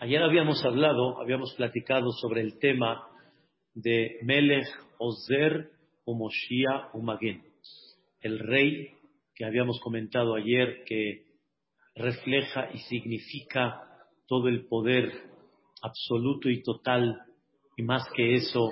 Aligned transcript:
Ayer 0.00 0.22
habíamos 0.22 0.64
hablado, 0.64 1.20
habíamos 1.20 1.52
platicado 1.54 2.12
sobre 2.12 2.42
el 2.42 2.60
tema 2.60 3.08
de 3.74 4.18
Melech 4.22 4.68
Ozer 4.96 5.70
o 6.04 7.02
Magen. 7.02 7.42
El 8.20 8.38
rey 8.38 8.92
que 9.34 9.44
habíamos 9.44 9.80
comentado 9.80 10.36
ayer 10.36 10.84
que 10.86 11.24
refleja 11.96 12.70
y 12.72 12.78
significa 12.78 13.82
todo 14.28 14.46
el 14.46 14.66
poder 14.68 15.10
absoluto 15.82 16.48
y 16.48 16.62
total 16.62 17.20
y 17.76 17.82
más 17.82 18.04
que 18.14 18.34
eso, 18.34 18.70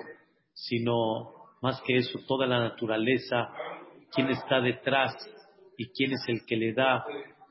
sino 0.53 1.33
más 1.61 1.83
que 1.85 1.97
eso, 1.97 2.21
toda 2.29 2.47
la 2.47 2.61
naturaleza, 2.61 3.49
quién 4.15 4.29
está 4.29 4.61
detrás 4.61 5.13
y 5.77 5.89
quién 5.89 6.13
es 6.13 6.25
el 6.29 6.47
que 6.47 6.57
le 6.57 6.73
da 6.73 7.05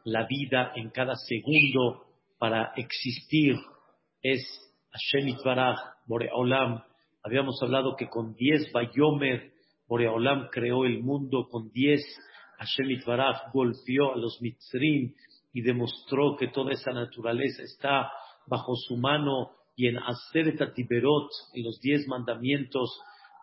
la 0.06 0.26
vida 0.28 0.72
en 0.78 0.92
cada 0.92 1.16
segundo 1.16 2.06
para 2.38 2.74
existir 2.76 3.56
es 4.22 4.42
Hashem 4.92 5.30
Itbaraj, 5.30 5.78
Boreolam. 6.08 6.84
Habíamos 7.24 7.62
hablado 7.62 7.96
que 7.96 8.08
con 8.08 8.36
diez 8.36 8.72
Bayomer, 8.72 9.52
Boreolam 9.88 10.50
creó 10.52 10.86
el 10.86 11.04
mundo, 11.04 11.48
con 11.50 11.72
diez 11.72 12.02
Hashem 12.58 12.92
Itbaraj 12.92 13.52
golpeó 13.54 14.14
a 14.14 14.18
los 14.18 14.42
Mitzrim 14.42 15.14
y 15.54 15.62
demostró 15.62 16.36
que 16.38 16.48
toda 16.48 16.72
esa 16.72 16.92
naturaleza 16.92 17.64
está 17.64 18.12
bajo 18.48 18.76
su 18.76 18.98
mano 18.98 19.52
y 19.76 19.88
en 19.88 19.98
Aseret 19.98 20.74
Tiberot, 20.74 21.30
en 21.54 21.64
los 21.64 21.80
diez 21.82 22.08
mandamientos, 22.08 23.00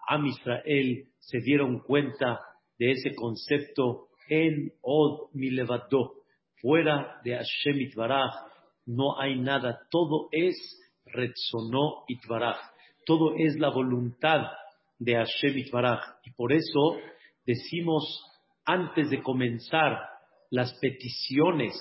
Am 0.08 0.26
Israel 0.26 1.08
se 1.18 1.38
dieron 1.38 1.80
cuenta 1.80 2.40
de 2.78 2.92
ese 2.92 3.14
concepto 3.14 4.08
en 4.28 4.72
Od 4.80 5.30
Milevado, 5.34 6.14
fuera 6.60 7.20
de 7.22 7.36
Hashem 7.36 7.80
Itbaraj, 7.80 8.51
no 8.86 9.20
hay 9.20 9.38
nada, 9.38 9.80
todo 9.90 10.28
es 10.32 10.56
Retzonó 11.04 12.04
Itbaraj, 12.08 12.58
todo 13.04 13.34
es 13.36 13.58
la 13.58 13.70
voluntad 13.70 14.46
de 14.98 15.14
Hashem 15.14 15.58
Itbaraj. 15.58 16.00
Y 16.24 16.30
por 16.32 16.52
eso 16.52 16.96
decimos, 17.44 18.22
antes 18.64 19.10
de 19.10 19.22
comenzar 19.22 19.98
las 20.50 20.72
peticiones, 20.80 21.74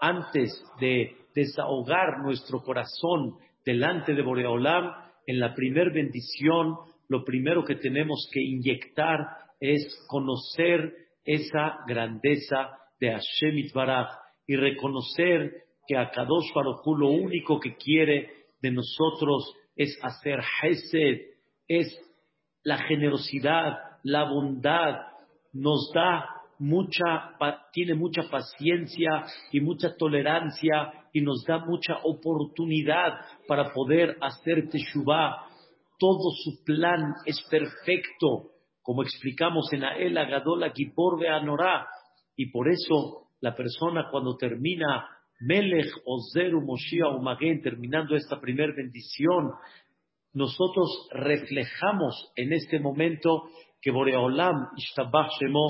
antes 0.00 0.50
de 0.80 1.16
desahogar 1.34 2.20
nuestro 2.22 2.62
corazón 2.62 3.36
delante 3.64 4.14
de 4.14 4.22
Boreolam, 4.22 4.92
en 5.26 5.40
la 5.40 5.54
primer 5.54 5.92
bendición, 5.92 6.76
lo 7.08 7.24
primero 7.24 7.64
que 7.64 7.76
tenemos 7.76 8.28
que 8.32 8.40
inyectar 8.40 9.18
es 9.60 10.04
conocer 10.08 10.94
esa 11.24 11.78
grandeza 11.86 12.70
de 12.98 13.12
Hashem 13.12 13.58
Itbaraj 13.58 14.08
y 14.46 14.56
reconocer 14.56 15.69
que 15.90 15.96
a 15.96 16.08
Kadosh 16.08 16.52
Baruj 16.54 16.86
lo 16.96 17.08
único 17.08 17.58
que 17.58 17.74
quiere 17.74 18.30
de 18.62 18.70
nosotros 18.70 19.52
es 19.74 19.98
hacer 20.04 20.38
Hesed, 20.62 21.18
es 21.66 22.00
la 22.62 22.78
generosidad, 22.78 23.76
la 24.04 24.30
bondad, 24.30 25.00
nos 25.52 25.90
da 25.92 26.28
mucha, 26.60 27.32
tiene 27.72 27.94
mucha 27.94 28.22
paciencia 28.30 29.24
y 29.50 29.60
mucha 29.60 29.96
tolerancia 29.96 30.92
y 31.12 31.22
nos 31.22 31.42
da 31.44 31.58
mucha 31.58 31.98
oportunidad 32.04 33.14
para 33.48 33.72
poder 33.72 34.16
hacer 34.20 34.68
Teshuvah. 34.68 35.44
Todo 35.98 36.30
su 36.44 36.62
plan 36.64 37.14
es 37.26 37.42
perfecto, 37.50 38.52
como 38.80 39.02
explicamos 39.02 39.72
en 39.72 39.82
Ael 39.82 40.16
Agadola 40.16 40.70
Gibor 40.70 41.26
Anorá. 41.26 41.88
Y 42.36 42.52
por 42.52 42.68
eso 42.70 43.26
la 43.40 43.56
persona 43.56 44.06
cuando 44.08 44.36
termina 44.36 45.08
Melech 45.40 45.90
Ozeru 46.04 46.60
Moshiach 46.60 47.16
Umagen, 47.16 47.62
terminando 47.62 48.14
esta 48.14 48.40
primer 48.40 48.74
bendición, 48.74 49.52
nosotros 50.32 51.08
reflejamos 51.12 52.32
en 52.36 52.52
este 52.52 52.78
momento 52.78 53.44
que 53.80 53.90
Boreolam 53.90 54.68
Ishtabach 54.76 55.30
Shemo 55.40 55.68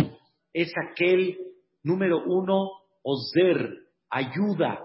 es 0.53 0.72
aquel 0.77 1.39
número 1.83 2.22
uno, 2.27 2.71
Ozer, 3.03 3.71
ayuda. 4.11 4.81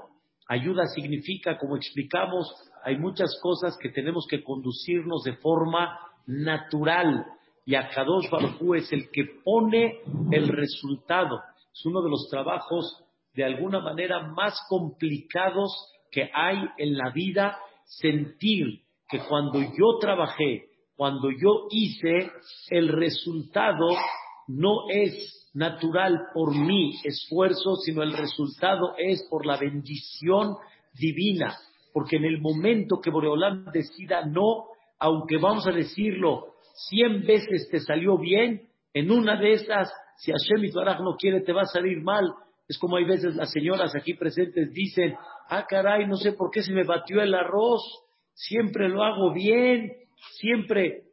Ayuda 0.47 0.85
significa, 0.93 1.57
como 1.57 1.75
explicamos, 1.75 2.47
hay 2.83 2.97
muchas 2.97 3.37
cosas 3.41 3.75
que 3.81 3.89
tenemos 3.89 4.27
que 4.29 4.43
conducirnos 4.43 5.23
de 5.23 5.35
forma 5.37 5.99
natural. 6.27 7.25
Y 7.65 7.73
Akadosh 7.75 8.29
Baruj 8.29 8.75
es 8.75 8.93
el 8.93 9.09
que 9.11 9.25
pone 9.43 9.99
el 10.31 10.47
resultado. 10.47 11.41
Es 11.73 11.85
uno 11.85 12.03
de 12.03 12.09
los 12.11 12.27
trabajos 12.29 13.04
de 13.35 13.44
alguna 13.44 13.79
manera 13.79 14.28
más 14.28 14.59
complicados 14.69 15.72
que 16.12 16.29
hay 16.34 16.57
en 16.78 16.97
la 16.97 17.12
vida, 17.12 17.57
sentir 17.85 18.81
que 19.09 19.19
cuando 19.19 19.62
yo 19.62 19.97
trabajé, 20.00 20.69
cuando 20.96 21.29
yo 21.29 21.68
hice, 21.69 22.31
el 22.69 22.88
resultado 22.88 23.88
no 24.47 24.90
es 24.90 25.50
natural 25.53 26.28
por 26.34 26.56
mi 26.56 26.96
esfuerzo, 27.03 27.75
sino 27.84 28.03
el 28.03 28.13
resultado 28.13 28.96
es 28.97 29.28
por 29.29 29.46
la 29.46 29.57
bendición 29.57 30.56
divina. 30.94 31.56
Porque 31.94 32.17
en 32.17 32.25
el 32.25 32.41
momento 32.41 33.00
que 33.02 33.09
Boreolán 33.09 33.66
decida 33.73 34.25
no, 34.25 34.66
aunque 35.00 35.38
vamos 35.38 35.67
a 35.67 35.72
decirlo, 35.72 36.56
cien 36.90 37.25
veces 37.25 37.69
te 37.69 37.79
salió 37.79 38.17
bien, 38.17 38.69
en 38.94 39.12
una 39.12 39.38
de 39.38 39.53
esas, 39.53 39.91
si 40.17 40.31
Hashem 40.31 40.73
Baraj 40.73 41.02
no 41.02 41.16
quiere, 41.17 41.41
te 41.41 41.52
va 41.52 41.63
a 41.63 41.66
salir 41.66 42.02
mal, 42.02 42.34
es 42.67 42.77
como 42.77 42.97
hay 42.97 43.05
veces 43.05 43.35
las 43.35 43.51
señoras 43.51 43.95
aquí 43.95 44.13
presentes 44.15 44.73
dicen, 44.73 45.15
ah, 45.49 45.65
caray, 45.67 46.07
no 46.07 46.17
sé 46.17 46.33
por 46.33 46.49
qué 46.51 46.63
se 46.63 46.73
me 46.73 46.83
batió 46.83 47.21
el 47.21 47.33
arroz, 47.33 47.81
siempre 48.33 48.89
lo 48.89 49.03
hago 49.03 49.33
bien, 49.33 49.91
siempre 50.39 51.03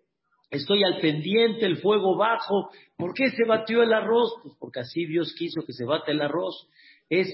estoy 0.50 0.84
al 0.84 1.00
pendiente, 1.00 1.66
el 1.66 1.78
fuego 1.78 2.16
bajo, 2.16 2.70
¿por 2.96 3.14
qué 3.14 3.30
se 3.30 3.44
batió 3.44 3.82
el 3.82 3.92
arroz? 3.92 4.34
Pues 4.42 4.54
porque 4.58 4.80
así 4.80 5.06
Dios 5.06 5.34
quiso 5.36 5.62
que 5.66 5.72
se 5.72 5.84
bate 5.84 6.12
el 6.12 6.22
arroz. 6.22 6.68
Es 7.08 7.28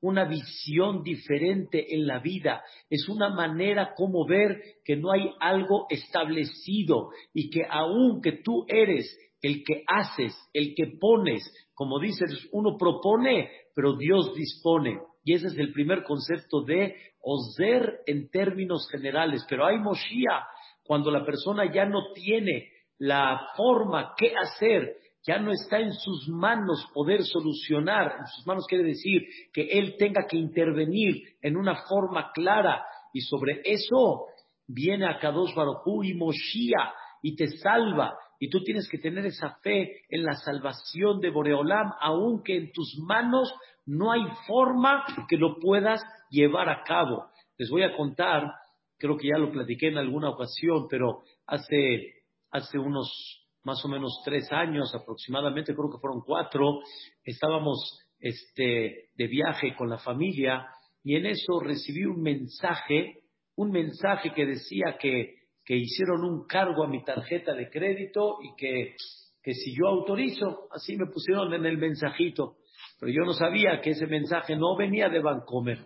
una 0.00 0.24
visión 0.24 1.02
diferente 1.02 1.94
en 1.94 2.06
la 2.06 2.20
vida, 2.20 2.62
es 2.88 3.08
una 3.08 3.30
manera 3.30 3.94
como 3.94 4.26
ver 4.26 4.60
que 4.84 4.96
no 4.96 5.12
hay 5.12 5.30
algo 5.40 5.86
establecido 5.90 7.10
y 7.34 7.50
que 7.50 7.66
aunque 7.68 8.32
tú 8.32 8.64
eres 8.68 9.18
el 9.42 9.62
que 9.64 9.82
haces, 9.86 10.34
el 10.52 10.74
que 10.74 10.98
pones, 10.98 11.42
como 11.76 12.00
dices, 12.00 12.48
uno 12.52 12.78
propone, 12.78 13.50
pero 13.74 13.96
Dios 13.98 14.34
dispone. 14.34 14.98
Y 15.22 15.34
ese 15.34 15.48
es 15.48 15.58
el 15.58 15.74
primer 15.74 16.04
concepto 16.04 16.62
de 16.62 16.96
Ozer 17.20 18.00
en 18.06 18.30
términos 18.30 18.88
generales. 18.90 19.44
Pero 19.46 19.66
hay 19.66 19.78
Moshiach, 19.78 20.46
cuando 20.84 21.10
la 21.10 21.22
persona 21.22 21.70
ya 21.70 21.84
no 21.84 22.12
tiene 22.14 22.70
la 22.96 23.50
forma 23.58 24.14
que 24.16 24.32
hacer, 24.34 24.96
ya 25.22 25.38
no 25.38 25.52
está 25.52 25.78
en 25.78 25.92
sus 25.92 26.26
manos 26.28 26.86
poder 26.94 27.22
solucionar, 27.24 28.20
en 28.20 28.26
sus 28.26 28.46
manos 28.46 28.64
quiere 28.66 28.84
decir 28.84 29.26
que 29.52 29.68
él 29.78 29.96
tenga 29.98 30.26
que 30.26 30.38
intervenir 30.38 31.16
en 31.42 31.58
una 31.58 31.74
forma 31.86 32.30
clara 32.32 32.86
y 33.12 33.20
sobre 33.20 33.60
eso 33.64 34.28
viene 34.66 35.06
a 35.06 35.18
Kadosh 35.18 35.54
Baruj 35.54 36.04
y 36.04 36.14
Moshiach 36.14 36.94
y 37.20 37.36
te 37.36 37.48
salva 37.58 38.16
y 38.38 38.50
tú 38.50 38.62
tienes 38.62 38.88
que 38.88 38.98
tener 38.98 39.26
esa 39.26 39.56
fe 39.62 40.02
en 40.08 40.24
la 40.24 40.34
salvación 40.36 41.20
de 41.20 41.30
Boreolam, 41.30 41.92
aunque 42.00 42.56
en 42.56 42.72
tus 42.72 42.98
manos 43.06 43.52
no 43.86 44.12
hay 44.12 44.22
forma 44.46 45.04
que 45.28 45.36
lo 45.36 45.58
puedas 45.58 46.02
llevar 46.30 46.68
a 46.68 46.82
cabo. 46.82 47.26
Les 47.58 47.70
voy 47.70 47.82
a 47.82 47.96
contar, 47.96 48.52
creo 48.98 49.16
que 49.16 49.28
ya 49.28 49.38
lo 49.38 49.50
platiqué 49.50 49.88
en 49.88 49.98
alguna 49.98 50.30
ocasión, 50.30 50.86
pero 50.90 51.22
hace, 51.46 52.24
hace 52.50 52.78
unos 52.78 53.46
más 53.64 53.84
o 53.84 53.88
menos 53.88 54.22
tres 54.24 54.50
años 54.52 54.94
aproximadamente, 54.94 55.74
creo 55.74 55.90
que 55.90 55.98
fueron 56.00 56.22
cuatro, 56.24 56.80
estábamos 57.24 57.98
este, 58.20 59.10
de 59.14 59.26
viaje 59.26 59.74
con 59.74 59.90
la 59.90 59.98
familia 59.98 60.68
y 61.02 61.16
en 61.16 61.26
eso 61.26 61.60
recibí 61.60 62.04
un 62.04 62.22
mensaje, 62.22 63.22
un 63.56 63.70
mensaje 63.70 64.32
que 64.34 64.46
decía 64.46 64.96
que 65.00 65.35
que 65.66 65.76
hicieron 65.76 66.24
un 66.24 66.46
cargo 66.46 66.84
a 66.84 66.88
mi 66.88 67.02
tarjeta 67.02 67.52
de 67.52 67.68
crédito 67.68 68.38
y 68.40 68.54
que, 68.56 68.94
que 69.42 69.52
si 69.52 69.74
yo 69.76 69.88
autorizo, 69.88 70.68
así 70.70 70.96
me 70.96 71.06
pusieron 71.06 71.52
en 71.52 71.66
el 71.66 71.76
mensajito. 71.76 72.58
Pero 73.00 73.12
yo 73.12 73.24
no 73.24 73.32
sabía 73.32 73.80
que 73.80 73.90
ese 73.90 74.06
mensaje 74.06 74.54
no 74.54 74.76
venía 74.76 75.08
de 75.08 75.20
Bancomer. 75.20 75.78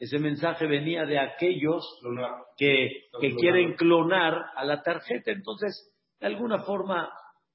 Ese 0.00 0.18
mensaje 0.18 0.66
venía 0.66 1.04
de 1.04 1.20
aquellos 1.20 1.86
que, 2.56 2.88
que 3.20 3.34
quieren 3.36 3.74
clonar 3.74 4.34
a 4.56 4.64
la 4.64 4.82
tarjeta. 4.82 5.30
Entonces, 5.30 5.94
de 6.18 6.26
alguna 6.26 6.64
forma, 6.64 7.08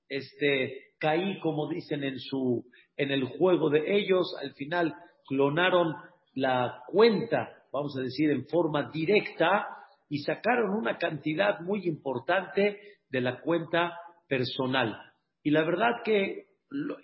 este, 0.07 0.93
caí, 0.97 1.39
como 1.41 1.67
dicen 1.67 2.05
en 2.05 2.19
su, 2.19 2.63
en 2.95 3.11
el 3.11 3.25
juego 3.25 3.69
de 3.69 3.97
ellos. 3.97 4.33
Al 4.41 4.53
final, 4.53 4.95
clonaron 5.27 5.93
la 6.35 6.83
cuenta, 6.87 7.49
vamos 7.73 7.97
a 7.97 8.01
decir, 8.01 8.29
en 8.31 8.47
forma 8.47 8.89
directa 8.91 9.67
y 10.09 10.19
sacaron 10.19 10.71
una 10.71 10.97
cantidad 10.97 11.59
muy 11.61 11.87
importante 11.87 12.79
de 13.09 13.21
la 13.21 13.41
cuenta 13.41 13.97
personal. 14.27 14.97
Y 15.43 15.51
la 15.51 15.63
verdad 15.63 16.01
que 16.03 16.47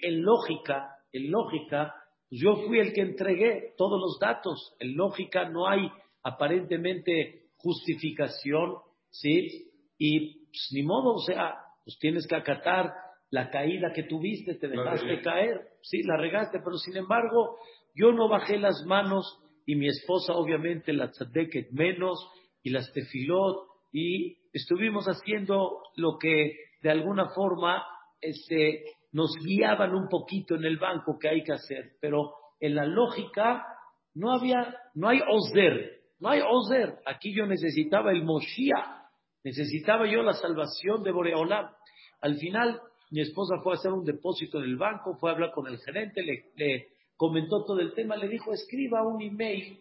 en 0.01 0.23
lógica, 0.23 0.97
en 1.11 1.31
lógica, 1.31 1.95
yo 2.29 2.55
fui 2.67 2.79
el 2.79 2.93
que 2.93 3.01
entregué 3.01 3.73
todos 3.77 3.99
los 3.99 4.17
datos. 4.19 4.75
En 4.79 4.95
lógica 4.95 5.49
no 5.49 5.67
hay, 5.67 5.89
aparentemente 6.23 7.49
justificación, 7.57 8.75
¿sí? 9.09 9.71
Y 9.97 10.45
pues, 10.45 10.69
ni 10.71 10.83
modo, 10.83 11.15
o 11.15 11.19
sea, 11.19 11.55
pues 11.83 11.97
tienes 11.99 12.25
que 12.27 12.35
acatar 12.35 12.93
la 13.29 13.49
caída 13.49 13.91
que 13.93 14.03
tuviste, 14.03 14.55
te 14.55 14.67
dejaste 14.67 15.21
caer, 15.21 15.61
sí, 15.81 16.03
la 16.03 16.17
regaste, 16.17 16.59
pero 16.63 16.77
sin 16.77 16.97
embargo, 16.97 17.57
yo 17.95 18.11
no 18.11 18.27
bajé 18.27 18.57
las 18.57 18.83
manos 18.85 19.39
y 19.65 19.75
mi 19.75 19.87
esposa 19.87 20.33
obviamente 20.33 20.91
la 20.91 21.11
tzadeket 21.11 21.71
menos 21.71 22.19
y 22.63 22.69
las 22.69 22.91
tefilot 22.93 23.67
y 23.91 24.37
estuvimos 24.53 25.05
haciendo 25.05 25.83
lo 25.95 26.17
que 26.17 26.55
de 26.81 26.91
alguna 26.91 27.29
forma 27.29 27.83
este, 28.19 28.85
nos 29.11 29.35
guiaban 29.43 29.93
un 29.93 30.07
poquito 30.07 30.55
en 30.55 30.63
el 30.65 30.77
banco 30.77 31.17
que 31.19 31.29
hay 31.29 31.43
que 31.43 31.53
hacer, 31.53 31.93
pero 31.99 32.33
en 32.59 32.75
la 32.75 32.85
lógica 32.85 33.65
no 34.13 34.31
había, 34.31 34.75
no 34.95 35.09
hay 35.09 35.19
osder, 35.27 36.01
no 36.19 36.29
hay 36.29 36.41
osder. 36.41 36.99
Aquí 37.05 37.33
yo 37.33 37.45
necesitaba 37.45 38.11
el 38.11 38.23
Moshiach, 38.23 39.01
necesitaba 39.43 40.07
yo 40.07 40.21
la 40.21 40.33
salvación 40.33 41.03
de 41.03 41.11
Boreolam. 41.11 41.69
Al 42.21 42.35
final, 42.37 42.79
mi 43.09 43.21
esposa 43.21 43.55
fue 43.63 43.73
a 43.73 43.75
hacer 43.75 43.91
un 43.91 44.05
depósito 44.05 44.59
en 44.59 44.65
el 44.65 44.77
banco, 44.77 45.17
fue 45.19 45.29
a 45.29 45.33
hablar 45.33 45.51
con 45.51 45.67
el 45.67 45.79
gerente, 45.79 46.21
le, 46.23 46.87
comentó 47.17 47.63
todo 47.65 47.79
el 47.79 47.93
tema, 47.93 48.15
le 48.15 48.27
dijo, 48.27 48.51
escriba 48.51 49.05
un 49.05 49.21
email 49.21 49.79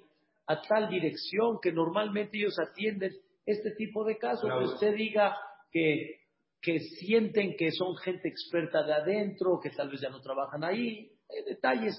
a 0.50 0.60
tal 0.62 0.88
dirección 0.88 1.58
que 1.62 1.72
normalmente 1.72 2.38
ellos 2.38 2.56
atienden 2.58 3.12
este 3.46 3.70
tipo 3.72 4.04
de 4.04 4.18
casos, 4.18 4.50
que 4.50 4.64
usted 4.64 4.94
diga 4.94 5.36
que 5.70 6.20
que 6.60 6.78
sienten 6.78 7.56
que 7.56 7.70
son 7.72 7.96
gente 7.96 8.28
experta 8.28 8.82
de 8.82 8.92
adentro, 8.92 9.60
que 9.62 9.70
tal 9.70 9.88
vez 9.88 10.00
ya 10.00 10.10
no 10.10 10.20
trabajan 10.20 10.62
ahí, 10.62 11.10
hay 11.28 11.44
detalles. 11.46 11.96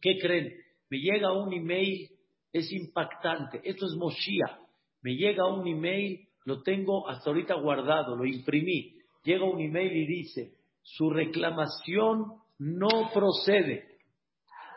¿Qué 0.00 0.18
creen? 0.18 0.54
Me 0.88 0.98
llega 0.98 1.32
un 1.32 1.52
email, 1.52 2.08
es 2.52 2.72
impactante, 2.72 3.60
esto 3.62 3.86
es 3.86 3.94
Moshia, 3.96 4.58
me 5.02 5.14
llega 5.14 5.46
un 5.46 5.66
email, 5.66 6.26
lo 6.44 6.62
tengo 6.62 7.08
hasta 7.08 7.30
ahorita 7.30 7.54
guardado, 7.54 8.16
lo 8.16 8.24
imprimí, 8.24 8.96
llega 9.22 9.44
un 9.44 9.60
email 9.60 9.92
y 9.92 10.06
dice, 10.06 10.54
su 10.82 11.10
reclamación 11.10 12.24
no 12.58 13.10
procede, 13.12 13.98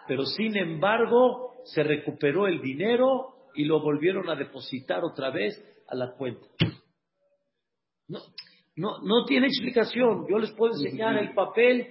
pero 0.08 0.25
sin 0.25 0.58
embargo 0.58 1.43
se 1.65 1.83
recuperó 1.83 2.48
el 2.48 2.62
dinero 2.62 3.50
y 3.56 3.65
lo 3.65 3.81
volvieron 3.81 4.30
a 4.30 4.36
depositar 4.36 5.04
otra 5.04 5.30
vez 5.30 5.62
a 5.88 5.95
la 5.95 6.13
cuenta. 6.13 6.45
No, 8.07 8.19
no, 8.75 9.00
no 9.01 9.25
tiene 9.25 9.48
explicación. 9.48 10.25
Yo 10.30 10.38
les 10.38 10.51
puedo 10.51 10.74
enseñar 10.74 11.18
el 11.18 11.33
papel, 11.33 11.88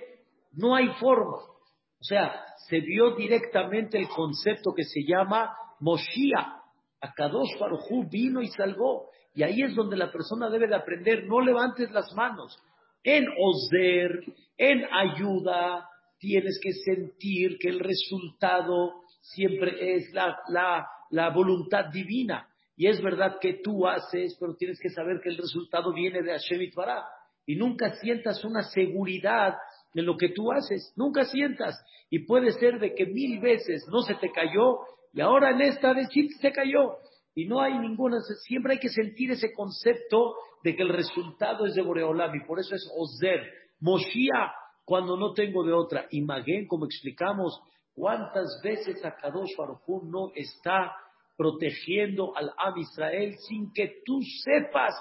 no 0.52 0.74
hay 0.74 0.88
forma. 1.00 1.36
O 1.36 2.04
sea, 2.04 2.44
se 2.69 2.80
vio 2.80 3.14
directamente 3.14 3.98
el 3.98 4.08
concepto 4.08 4.72
que 4.74 4.84
se 4.84 5.02
llama 5.06 5.54
Moshiach. 5.80 6.60
Akadosh 7.00 7.58
Baruj 7.58 8.08
vino 8.10 8.42
y 8.42 8.48
salvó. 8.48 9.10
Y 9.34 9.42
ahí 9.42 9.62
es 9.62 9.74
donde 9.74 9.96
la 9.96 10.10
persona 10.12 10.50
debe 10.50 10.69
de 10.69 10.76
aprender, 10.76 11.26
no 11.26 11.40
levantes 11.40 11.90
las 11.90 12.12
manos. 12.14 12.58
En 13.02 13.26
Ozer, 13.26 14.20
en 14.56 14.84
ayuda, 14.92 15.88
tienes 16.19 16.60
que 16.62 16.72
sentir 16.72 17.58
que 17.58 17.69
el 17.69 17.80
resultado 17.80 19.01
siempre 19.22 19.96
es 19.96 20.12
la, 20.12 20.36
la, 20.48 20.86
la 21.10 21.30
voluntad 21.30 21.86
divina. 21.86 22.46
Y 22.76 22.86
es 22.86 23.00
verdad 23.02 23.38
que 23.40 23.54
tú 23.62 23.86
haces, 23.86 24.36
pero 24.38 24.54
tienes 24.56 24.78
que 24.80 24.90
saber 24.90 25.20
que 25.22 25.30
el 25.30 25.38
resultado 25.38 25.92
viene 25.92 26.22
de 26.22 26.32
Hashem 26.32 26.60
Itbará. 26.60 27.04
Y 27.46 27.56
nunca 27.56 27.94
sientas 27.96 28.44
una 28.44 28.62
seguridad 28.62 29.54
en 29.94 30.06
lo 30.06 30.16
que 30.16 30.28
tú 30.28 30.52
haces. 30.52 30.92
Nunca 30.96 31.24
sientas. 31.24 31.74
Y 32.10 32.20
puede 32.20 32.52
ser 32.52 32.78
de 32.78 32.94
que 32.94 33.06
mil 33.06 33.40
veces 33.40 33.86
no 33.90 34.02
se 34.02 34.14
te 34.14 34.30
cayó 34.30 34.80
y 35.12 35.20
ahora 35.20 35.50
en 35.50 35.60
esta 35.60 35.92
vez 35.92 36.08
sí 36.10 36.28
se 36.40 36.52
cayó. 36.52 36.96
Y 37.34 37.46
no 37.46 37.60
hay 37.60 37.78
ninguna, 37.78 38.19
siempre 38.46 38.74
hay 38.74 38.78
que 38.78 38.88
sentir 38.88 39.30
ese 39.30 39.52
concepto 39.52 40.34
de 40.62 40.76
que 40.76 40.82
el 40.82 40.90
resultado 40.90 41.66
es 41.66 41.74
de 41.74 41.82
Boreolam 41.82 42.34
y 42.34 42.44
por 42.44 42.60
eso 42.60 42.74
es 42.74 42.90
Ozer, 42.96 43.40
Moshia, 43.80 44.52
cuando 44.84 45.16
no 45.16 45.32
tengo 45.32 45.64
de 45.64 45.72
otra. 45.72 46.06
Y 46.10 46.22
Magén, 46.22 46.66
como 46.66 46.84
explicamos, 46.84 47.58
cuántas 47.94 48.61
veces 48.62 49.05
Akadosh 49.05 49.56
Baruj 49.56 50.05
no 50.05 50.33
está 50.35 50.93
protegiendo 51.37 52.37
al 52.37 52.53
Am 52.56 52.79
Israel 52.79 53.35
sin 53.49 53.73
que 53.73 54.03
tú 54.05 54.21
sepas. 54.44 54.94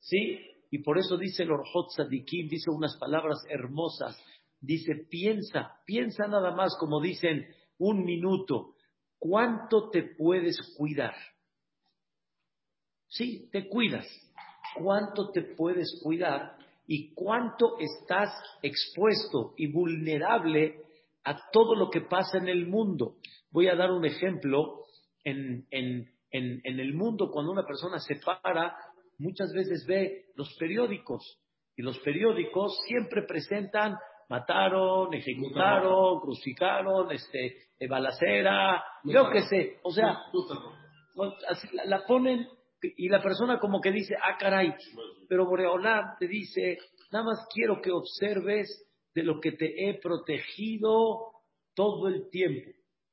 ¿Sí? 0.00 0.38
Y 0.70 0.78
por 0.78 0.98
eso 0.98 1.16
dice 1.16 1.42
el 1.42 1.52
Orhot 1.52 1.90
Sadikim, 1.96 2.48
dice 2.48 2.70
unas 2.70 2.96
palabras 2.98 3.38
hermosas. 3.48 4.16
Dice, 4.60 4.94
piensa, 5.08 5.80
piensa 5.84 6.26
nada 6.26 6.54
más, 6.54 6.76
como 6.78 7.00
dicen, 7.00 7.46
un 7.78 8.04
minuto. 8.04 8.74
¿Cuánto 9.18 9.90
te 9.90 10.02
puedes 10.02 10.56
cuidar? 10.76 11.14
Sí, 13.08 13.48
te 13.52 13.68
cuidas. 13.68 14.06
¿Cuánto 14.76 15.30
te 15.30 15.42
puedes 15.42 16.00
cuidar? 16.02 16.56
¿Y 16.86 17.14
cuánto 17.14 17.78
estás 17.78 18.30
expuesto 18.62 19.54
y 19.56 19.72
vulnerable 19.72 20.85
a 21.26 21.50
todo 21.52 21.74
lo 21.74 21.90
que 21.90 22.00
pasa 22.00 22.38
en 22.38 22.48
el 22.48 22.66
mundo? 22.66 23.16
Voy 23.50 23.68
a 23.68 23.76
dar 23.76 23.90
un 23.90 24.06
ejemplo. 24.06 24.84
En, 25.24 25.66
en, 25.70 26.08
en, 26.30 26.80
el 26.80 26.94
mundo, 26.94 27.30
cuando 27.32 27.50
una 27.50 27.66
persona 27.66 27.98
se 27.98 28.16
para, 28.24 28.76
muchas 29.18 29.52
veces 29.52 29.84
ve 29.86 30.26
los 30.36 30.54
periódicos. 30.54 31.40
Y 31.76 31.82
los 31.82 31.98
periódicos 31.98 32.78
siempre 32.86 33.22
presentan 33.22 33.96
mataron, 34.28 35.12
ejecutaron, 35.14 36.20
crucificaron, 36.20 37.12
este, 37.12 37.56
balacera, 37.88 38.82
yo 39.04 39.30
qué 39.30 39.42
sé, 39.42 39.78
o 39.82 39.90
sea, 39.92 40.18
la, 41.86 42.04
ponen 42.06 42.46
y 42.82 43.08
la 43.08 43.22
persona 43.22 43.58
como 43.58 43.80
que 43.80 43.90
dice, 43.90 44.14
ah 44.22 44.36
caray, 44.38 44.74
pero 45.28 45.46
Boreolam 45.46 46.16
te 46.18 46.26
dice, 46.26 46.78
nada 47.12 47.24
más 47.24 47.46
quiero 47.52 47.80
que 47.80 47.90
observes 47.90 48.85
de 49.16 49.22
lo 49.22 49.40
que 49.40 49.52
te 49.52 49.88
he 49.88 49.94
protegido 49.94 51.32
todo 51.74 52.06
el 52.08 52.28
tiempo, 52.28 52.70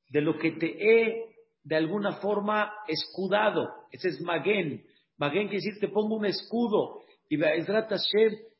de 0.09 0.19
lo 0.19 0.37
que 0.37 0.51
te 0.51 0.75
he 0.77 1.33
de 1.63 1.75
alguna 1.77 2.17
forma 2.17 2.73
escudado. 2.89 3.69
Ese 3.89 4.09
es 4.09 4.21
Maguen. 4.21 4.83
Maguen 5.17 5.47
quiere 5.47 5.63
decir, 5.63 5.79
te 5.79 5.87
pongo 5.87 6.17
un 6.17 6.25
escudo. 6.25 6.99
Y 7.29 7.39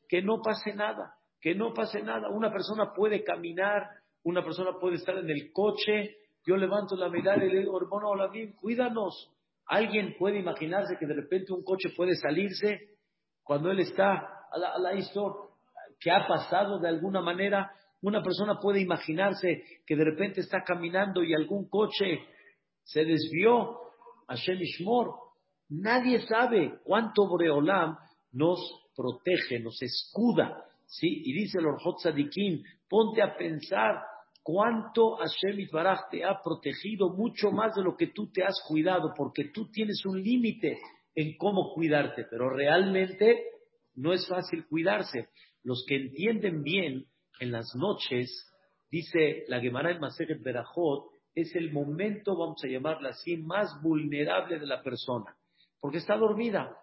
que 0.08 0.22
no 0.22 0.40
pase 0.40 0.72
nada, 0.74 1.16
que 1.38 1.54
no 1.54 1.74
pase 1.74 2.00
nada. 2.00 2.30
Una 2.30 2.50
persona 2.50 2.94
puede 2.94 3.22
caminar, 3.22 3.90
una 4.22 4.42
persona 4.42 4.78
puede 4.80 4.96
estar 4.96 5.18
en 5.18 5.28
el 5.28 5.52
coche. 5.52 6.16
Yo 6.46 6.56
levanto 6.56 6.96
la 6.96 7.10
mirada 7.10 7.44
y 7.44 7.50
le 7.50 7.58
digo, 7.58 7.78
hermano 7.78 8.08
Olamim, 8.08 8.54
cuídanos. 8.54 9.30
Alguien 9.66 10.16
puede 10.18 10.38
imaginarse 10.38 10.96
que 10.98 11.06
de 11.06 11.14
repente 11.14 11.52
un 11.52 11.62
coche 11.62 11.90
puede 11.94 12.16
salirse 12.16 12.96
cuando 13.42 13.70
él 13.70 13.80
está 13.80 14.46
a 14.50 14.58
la, 14.58 14.68
a 14.72 14.92
que 16.00 16.10
ha 16.10 16.26
pasado 16.26 16.78
de 16.78 16.88
alguna 16.88 17.20
manera. 17.20 17.70
Una 18.02 18.22
persona 18.22 18.58
puede 18.60 18.80
imaginarse 18.80 19.62
que 19.86 19.96
de 19.96 20.04
repente 20.04 20.40
está 20.40 20.62
caminando 20.62 21.22
y 21.22 21.34
algún 21.34 21.68
coche 21.68 22.20
se 22.82 23.04
desvió 23.04 23.78
a 24.28 24.34
Ishmor. 24.34 25.14
Nadie 25.70 26.26
sabe 26.26 26.80
cuánto 26.84 27.26
Boreolam 27.26 27.96
nos 28.32 28.60
protege, 28.94 29.60
nos 29.60 29.80
escuda. 29.82 30.64
¿sí? 30.86 31.22
Y 31.24 31.32
dice 31.32 31.58
el 31.58 31.66
Orjot 31.66 32.00
Sadikim, 32.00 32.62
ponte 32.88 33.22
a 33.22 33.36
pensar 33.36 34.02
cuánto 34.42 35.16
Hashem 35.16 35.66
Baraj 35.72 36.10
te 36.10 36.24
ha 36.24 36.40
protegido 36.42 37.10
mucho 37.10 37.50
más 37.50 37.74
de 37.74 37.82
lo 37.82 37.96
que 37.96 38.08
tú 38.08 38.30
te 38.30 38.44
has 38.44 38.60
cuidado, 38.68 39.12
porque 39.16 39.50
tú 39.52 39.70
tienes 39.70 40.04
un 40.04 40.22
límite 40.22 40.78
en 41.14 41.36
cómo 41.36 41.72
cuidarte, 41.74 42.26
pero 42.30 42.50
realmente 42.50 43.42
no 43.94 44.12
es 44.12 44.26
fácil 44.28 44.66
cuidarse. 44.66 45.28
Los 45.64 45.84
que 45.88 45.96
entienden 45.96 46.62
bien 46.62 47.06
en 47.40 47.50
las 47.50 47.74
noches, 47.74 48.30
dice 48.90 49.44
la 49.48 49.60
Gemara 49.60 49.90
en 49.90 49.98
Maseret 49.98 50.42
Berajot, 50.42 51.10
es 51.34 51.54
el 51.56 51.72
momento, 51.72 52.36
vamos 52.36 52.62
a 52.62 52.68
llamarla 52.68 53.08
así, 53.08 53.36
más 53.38 53.68
vulnerable 53.82 54.58
de 54.58 54.66
la 54.66 54.82
persona, 54.82 55.36
porque 55.80 55.98
está 55.98 56.16
dormida, 56.16 56.76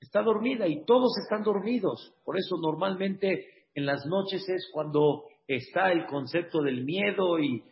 está 0.00 0.22
dormida 0.22 0.66
y 0.66 0.84
todos 0.84 1.12
están 1.18 1.42
dormidos. 1.42 2.14
Por 2.24 2.38
eso 2.38 2.56
normalmente 2.56 3.66
en 3.74 3.84
las 3.84 4.06
noches 4.06 4.48
es 4.48 4.70
cuando 4.72 5.24
está 5.46 5.92
el 5.92 6.06
concepto 6.06 6.62
del 6.62 6.84
miedo 6.84 7.38
y, 7.38 7.62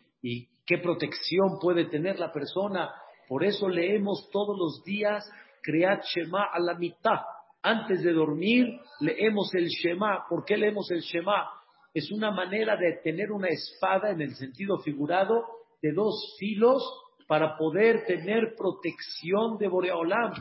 qué 0.65 0.77
protección 0.77 1.59
puede 1.59 1.85
tener 1.85 2.19
la 2.19 2.31
persona. 2.31 2.89
Por 3.27 3.43
eso 3.43 3.67
leemos 3.67 4.29
todos 4.31 4.57
los 4.57 4.83
días 4.85 5.23
Creat 5.61 6.03
Shema 6.03 6.45
a 6.53 6.59
la 6.59 6.75
mitad. 6.75 7.19
Antes 7.63 8.03
de 8.03 8.11
dormir 8.11 8.79
leemos 8.99 9.53
el 9.55 9.67
Shema. 9.67 10.25
¿Por 10.29 10.45
qué 10.45 10.57
leemos 10.57 10.91
el 10.91 10.99
Shema? 10.99 11.49
Es 11.93 12.11
una 12.11 12.31
manera 12.31 12.75
de 12.75 12.99
tener 13.03 13.31
una 13.31 13.47
espada 13.47 14.11
en 14.11 14.21
el 14.21 14.35
sentido 14.35 14.79
figurado 14.79 15.45
de 15.81 15.93
dos 15.93 16.35
filos 16.37 16.83
para 17.27 17.57
poder 17.57 18.05
tener 18.05 18.53
protección 18.55 19.57
de 19.57 19.67
Boreolam. 19.67 20.33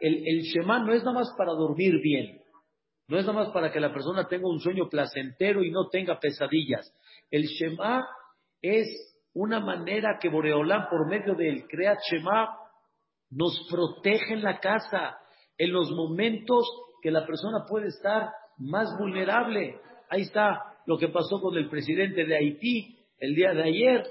El, 0.00 0.22
el 0.26 0.42
Shema 0.42 0.80
no 0.80 0.92
es 0.92 1.02
nada 1.02 1.18
más 1.18 1.34
para 1.36 1.52
dormir 1.52 2.00
bien, 2.02 2.40
no 3.08 3.18
es 3.18 3.26
nada 3.26 3.40
más 3.40 3.48
para 3.50 3.72
que 3.72 3.80
la 3.80 3.92
persona 3.92 4.28
tenga 4.28 4.48
un 4.48 4.60
sueño 4.60 4.88
placentero 4.88 5.64
y 5.64 5.70
no 5.70 5.88
tenga 5.88 6.20
pesadillas. 6.20 6.94
El 7.30 7.44
Shema 7.44 8.06
es 8.62 8.86
una 9.32 9.60
manera 9.60 10.18
que 10.20 10.28
Boreolam, 10.28 10.88
por 10.88 11.08
medio 11.08 11.34
del 11.34 11.66
Creat 11.66 11.98
Shema, 12.10 12.56
nos 13.30 13.66
protege 13.70 14.34
en 14.34 14.42
la 14.42 14.58
casa, 14.58 15.16
en 15.60 15.72
los 15.74 15.90
momentos 15.90 16.66
que 17.02 17.10
la 17.10 17.26
persona 17.26 17.66
puede 17.68 17.88
estar 17.88 18.30
más 18.56 18.96
vulnerable. 18.98 19.78
Ahí 20.08 20.22
está 20.22 20.58
lo 20.86 20.96
que 20.96 21.08
pasó 21.08 21.38
con 21.38 21.54
el 21.54 21.68
presidente 21.68 22.24
de 22.24 22.34
Haití 22.34 22.96
el 23.18 23.34
día 23.34 23.52
de 23.52 23.64
ayer, 23.64 24.02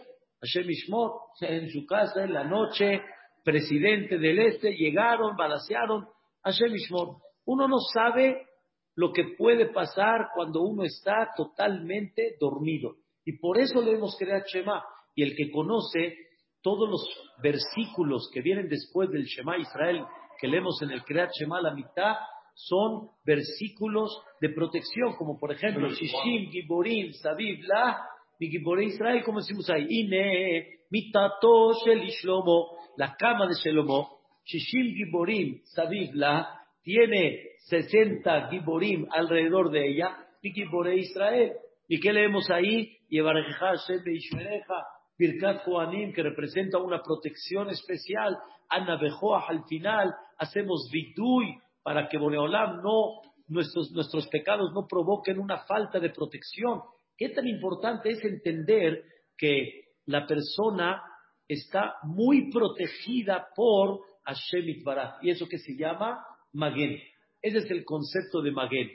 Hashem 0.41 0.70
Ishmor, 0.70 1.12
en 1.41 1.72
su 1.72 1.88
casa 1.88 2.24
en 2.24 2.34
la 2.34 2.44
noche, 2.44 3.01
presidente 3.44 4.20
del 4.20 4.38
este, 4.38 4.75
llegaron, 4.75 5.36
balancearon, 5.36 6.08
Hashem 6.44 6.75
Ishmor. 6.75 7.15
Uno 7.46 7.68
no 7.68 7.79
sabe 7.79 8.46
lo 8.94 9.12
que 9.12 9.34
puede 9.36 9.74
pasar 9.74 10.27
cuando 10.36 10.62
uno 10.62 10.84
está 10.84 11.32
totalmente 11.36 12.36
dormido. 12.39 12.98
Y 13.25 13.39
por 13.39 13.60
eso 13.60 13.82
leemos 13.82 14.15
Creat 14.20 14.46
Shema. 14.46 14.84
Y 15.15 15.24
el 15.24 15.36
que 15.36 15.50
conoce 15.50 16.15
todos 16.62 16.88
los 16.88 17.10
versículos 17.41 18.29
que 18.32 18.41
vienen 18.41 18.70
después 18.70 19.10
del 19.10 19.24
Shema 19.24 19.58
Israel, 19.58 20.06
que 20.39 20.48
leemos 20.48 20.81
en 20.81 20.91
el 20.91 21.03
Creat 21.03 21.31
Shema 21.34 21.62
la 21.62 21.74
mitad, 21.74 22.15
son 22.53 23.10
versículos 23.25 24.22
de 24.41 24.50
protección, 24.50 25.15
como 25.17 25.39
por 25.39 25.51
ejemplo, 25.51 25.89
Shishim, 25.89 26.51
Giborim, 26.51 27.13
Saviv, 27.13 27.63
La, 27.63 28.05
mi 28.39 28.48
Israel, 28.86 29.24
como 29.24 29.39
decimos 29.39 29.69
ahí, 29.69 29.86
Ine, 29.89 30.79
Mitato, 30.89 31.74
Shel 31.86 32.01
Shlomo, 32.01 32.77
la 32.98 33.15
cama 33.15 33.48
de 33.48 33.53
Shelomo, 33.55 34.19
Shishim 34.46 34.93
Giborim, 34.96 35.62
Saviv, 35.63 36.12
La, 36.15 36.60
tiene 36.84 37.43
60 37.67 38.50
Giborim 38.50 39.08
alrededor 39.12 39.72
de 39.72 39.88
ella, 39.88 40.17
mi 40.41 40.51
Israel. 41.00 41.53
¿Y 41.88 42.00
qué 42.00 42.13
leemos 42.13 42.50
ahí? 42.50 42.98
Yevareja, 43.10 43.74
Shem, 43.75 44.01
Ishmereja, 44.05 44.86
Birkat 45.20 45.66
Koanim, 45.66 46.14
que 46.14 46.24
representa 46.24 46.78
una 46.78 47.04
protección 47.04 47.70
especial, 47.70 48.38
Ana 48.70 48.96
Bejoah 48.96 49.50
al 49.50 49.66
final, 49.66 50.16
hacemos 50.38 50.90
Vidui 50.90 51.60
para 51.84 52.08
que 52.08 52.18
Boreolam 52.18 52.82
no, 52.82 53.22
nuestros, 53.48 53.92
nuestros 53.92 54.28
pecados 54.28 54.72
no 54.74 54.88
provoquen 54.88 55.38
una 55.38 55.58
falta 55.66 56.00
de 56.00 56.12
protección. 56.12 56.82
¿Qué 57.18 57.30
tan 57.30 57.48
importante 57.48 58.12
es 58.12 58.24
entender 58.24 59.04
que 59.38 59.90
la 60.06 60.26
persona 60.26 61.04
está 61.50 61.96
muy 62.04 62.50
protegida 62.50 63.50
por 63.54 64.00
Hashem 64.24 64.70
Itbaraj? 64.70 65.22
Y 65.22 65.32
eso 65.32 65.50
que 65.50 65.58
se 65.58 65.76
llama 65.76 66.24
Magen. 66.54 66.98
Ese 67.42 67.58
es 67.58 67.72
el 67.72 67.84
concepto 67.84 68.42
de 68.42 68.52
Magen. 68.52 68.90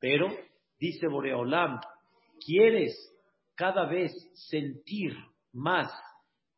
Pero, 0.00 0.26
dice 0.80 1.06
Boreolam, 1.06 1.78
¿quieres 2.44 2.96
cada 3.54 3.86
vez 3.86 4.10
sentir 4.34 5.14
más 5.58 5.92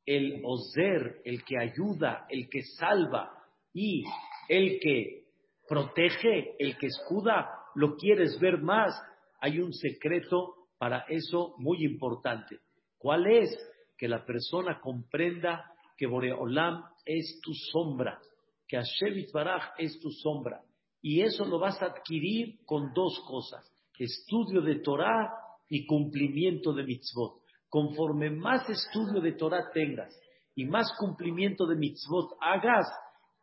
el 0.06 0.40
Ozer, 0.44 1.20
el 1.24 1.44
que 1.44 1.58
ayuda, 1.58 2.26
el 2.28 2.48
que 2.48 2.62
salva 2.62 3.32
y 3.72 4.04
el 4.48 4.78
que 4.80 5.24
protege, 5.68 6.56
el 6.58 6.76
que 6.78 6.86
escuda, 6.86 7.48
lo 7.74 7.96
quieres 7.96 8.38
ver 8.40 8.58
más, 8.58 8.92
hay 9.40 9.60
un 9.60 9.72
secreto 9.72 10.54
para 10.78 11.04
eso 11.08 11.54
muy 11.58 11.84
importante. 11.84 12.58
¿Cuál 12.98 13.26
es? 13.26 13.56
Que 13.96 14.08
la 14.08 14.24
persona 14.24 14.80
comprenda 14.80 15.72
que 15.96 16.06
Boreolam 16.06 16.82
es 17.04 17.40
tu 17.42 17.52
sombra, 17.54 18.18
que 18.66 18.76
Hashem 18.76 19.26
Baraj 19.32 19.74
es 19.78 20.00
tu 20.00 20.10
sombra. 20.10 20.62
Y 21.02 21.22
eso 21.22 21.44
lo 21.44 21.58
vas 21.58 21.80
a 21.82 21.86
adquirir 21.86 22.64
con 22.64 22.92
dos 22.92 23.20
cosas, 23.26 23.70
estudio 24.00 24.62
de 24.62 24.76
Torah 24.76 25.30
y 25.68 25.86
cumplimiento 25.86 26.72
de 26.72 26.84
mitzvot. 26.84 27.39
Conforme 27.70 28.30
más 28.30 28.68
estudio 28.68 29.20
de 29.20 29.32
Torah 29.32 29.70
tengas 29.72 30.12
y 30.56 30.64
más 30.64 30.92
cumplimiento 30.98 31.66
de 31.66 31.76
mitzvot 31.76 32.32
hagas, 32.40 32.86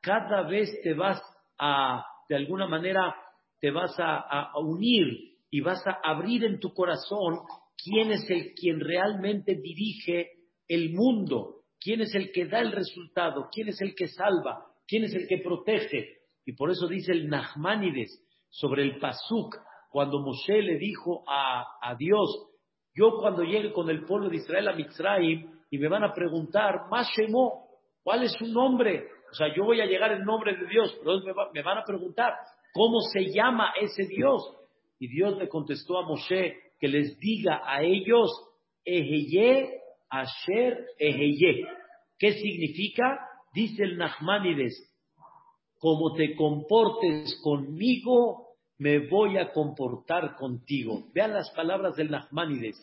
cada 0.02 0.44
vez 0.44 0.70
te 0.84 0.94
vas 0.94 1.22
a, 1.58 2.06
de 2.28 2.36
alguna 2.36 2.68
manera, 2.68 3.16
te 3.60 3.72
vas 3.72 3.96
a, 3.98 4.52
unir 4.60 5.38
y 5.50 5.62
vas 5.62 5.82
a 5.88 6.00
abrir 6.04 6.44
en 6.44 6.60
tu 6.60 6.74
corazón 6.74 7.40
quién 7.82 8.12
es 8.12 8.30
el 8.30 8.54
quien 8.54 8.82
realmente 8.82 9.56
dirige 9.56 10.32
el 10.68 10.94
mundo, 10.94 11.62
quién 11.80 12.02
es 12.02 12.14
el 12.14 12.32
que 12.34 12.46
da 12.48 12.60
el 12.60 12.74
resultado, 12.74 13.48
quién 13.52 13.70
es 13.70 13.80
el 13.82 13.96
que 13.96 14.08
salva, 14.08 14.66
quién 14.86 15.06
es 15.06 15.14
el 15.14 15.28
que 15.28 15.38
protege. 15.38 16.18
Y 16.46 16.54
por 16.54 16.70
eso 16.70 16.88
dice 16.88 17.14
el 17.14 17.30
Nachmanides 17.30 18.22
sobre 18.50 18.84
el 18.84 19.00
Pasuk, 19.00 19.56
cuando 19.90 20.20
Moshe 20.20 20.62
le 20.62 20.78
dijo 20.78 21.24
a, 21.28 21.66
a 21.82 21.96
Dios, 21.96 22.30
yo 22.98 23.18
cuando 23.20 23.44
llegue 23.44 23.72
con 23.72 23.90
el 23.90 24.04
pueblo 24.06 24.30
de 24.30 24.38
Israel 24.38 24.70
a 24.70 24.74
Mitzrayim 24.74 25.52
y 25.70 25.78
me 25.78 25.88
van 25.88 26.04
a 26.04 26.14
preguntar, 26.14 26.88
Mashemo, 26.90 27.68
¿cuál 28.02 28.24
es 28.24 28.32
su 28.34 28.48
nombre? 28.48 29.06
O 29.30 29.34
sea, 29.36 29.54
yo 29.56 29.66
voy 29.66 29.82
a 29.82 29.86
llegar 29.86 30.12
en 30.14 30.24
nombre 30.24 30.56
de 30.56 30.68
Dios, 30.68 30.98
pero 31.00 31.20
me, 31.54 31.62
van 31.62 31.78
a 31.78 31.84
preguntar, 31.84 32.34
¿cómo 32.74 33.00
se 33.14 33.26
llama 33.32 33.74
ese 33.80 34.08
Dios? 34.08 34.42
Y 35.00 35.10
Dios 35.10 35.38
le 35.38 35.48
contestó 35.48 36.00
a 36.00 36.08
Moshe 36.08 36.56
que 36.80 36.88
les 36.88 37.20
diga 37.20 37.62
a 37.64 37.84
ellos, 37.84 38.32
Eheye 38.84 39.82
Asher 40.10 40.88
Eheye. 40.98 41.68
¿Qué 42.18 42.32
significa? 42.32 43.20
Dice 43.54 43.84
el 43.84 43.98
Nachmanides, 43.98 44.92
como 45.78 46.14
te 46.14 46.36
comportes 46.36 47.40
conmigo, 47.44 48.47
me 48.80 49.08
voy 49.08 49.38
a 49.38 49.52
comportar 49.52 50.36
contigo. 50.36 51.06
Vean 51.14 51.34
las 51.34 51.50
palabras 51.52 51.96
del 51.96 52.12
Nachmanides. 52.12 52.76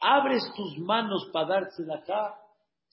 Abres 0.00 0.42
tus 0.56 0.78
manos 0.78 1.28
para 1.32 1.48
darte 1.48 1.82
acá, 1.92 2.34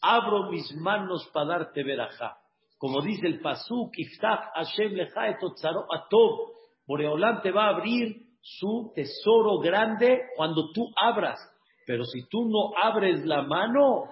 abro 0.01 0.49
mis 0.51 0.71
manos 0.75 1.29
para 1.33 1.59
darte 1.59 1.83
verajá. 1.83 2.37
Como 2.77 3.01
dice 3.01 3.27
el 3.27 3.41
Pasuk, 3.41 3.91
Iftach 3.97 4.51
Hashem 4.55 4.93
lecha 4.93 5.21
atov. 5.25 6.53
Boreolam 6.87 7.41
te 7.41 7.51
va 7.51 7.65
a 7.65 7.75
abrir 7.75 8.15
su 8.41 8.91
tesoro 8.95 9.59
grande 9.59 10.21
cuando 10.35 10.71
tú 10.71 10.87
abras. 10.95 11.39
Pero 11.85 12.03
si 12.05 12.27
tú 12.29 12.47
no 12.47 12.71
abres 12.81 13.25
la 13.25 13.43
mano, 13.43 14.05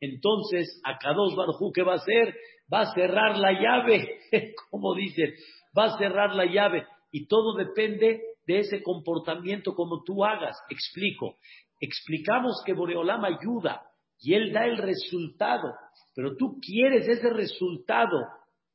entonces 0.00 0.80
a 0.84 0.96
Kadosh 0.98 1.34
Barjú, 1.34 1.72
¿qué 1.72 1.82
va 1.82 1.94
a 1.94 1.96
hacer? 1.96 2.34
Va 2.72 2.80
a 2.80 2.94
cerrar 2.94 3.36
la 3.36 3.52
llave, 3.52 4.18
como 4.70 4.94
dicen, 4.94 5.34
va 5.76 5.84
a 5.84 5.98
cerrar 5.98 6.34
la 6.34 6.46
llave 6.46 6.86
y 7.12 7.26
todo 7.26 7.54
depende 7.54 8.22
de 8.46 8.58
ese 8.58 8.82
comportamiento 8.82 9.74
como 9.74 10.02
tú 10.02 10.24
hagas. 10.24 10.56
Explico. 10.68 11.36
Explicamos 11.78 12.62
que 12.64 12.72
Boreolam 12.72 13.24
ayuda 13.24 13.82
y 14.18 14.34
él 14.34 14.52
da 14.52 14.64
el 14.64 14.78
resultado, 14.78 15.74
pero 16.14 16.36
tú 16.36 16.58
quieres 16.60 17.06
ese 17.06 17.30
resultado 17.30 18.18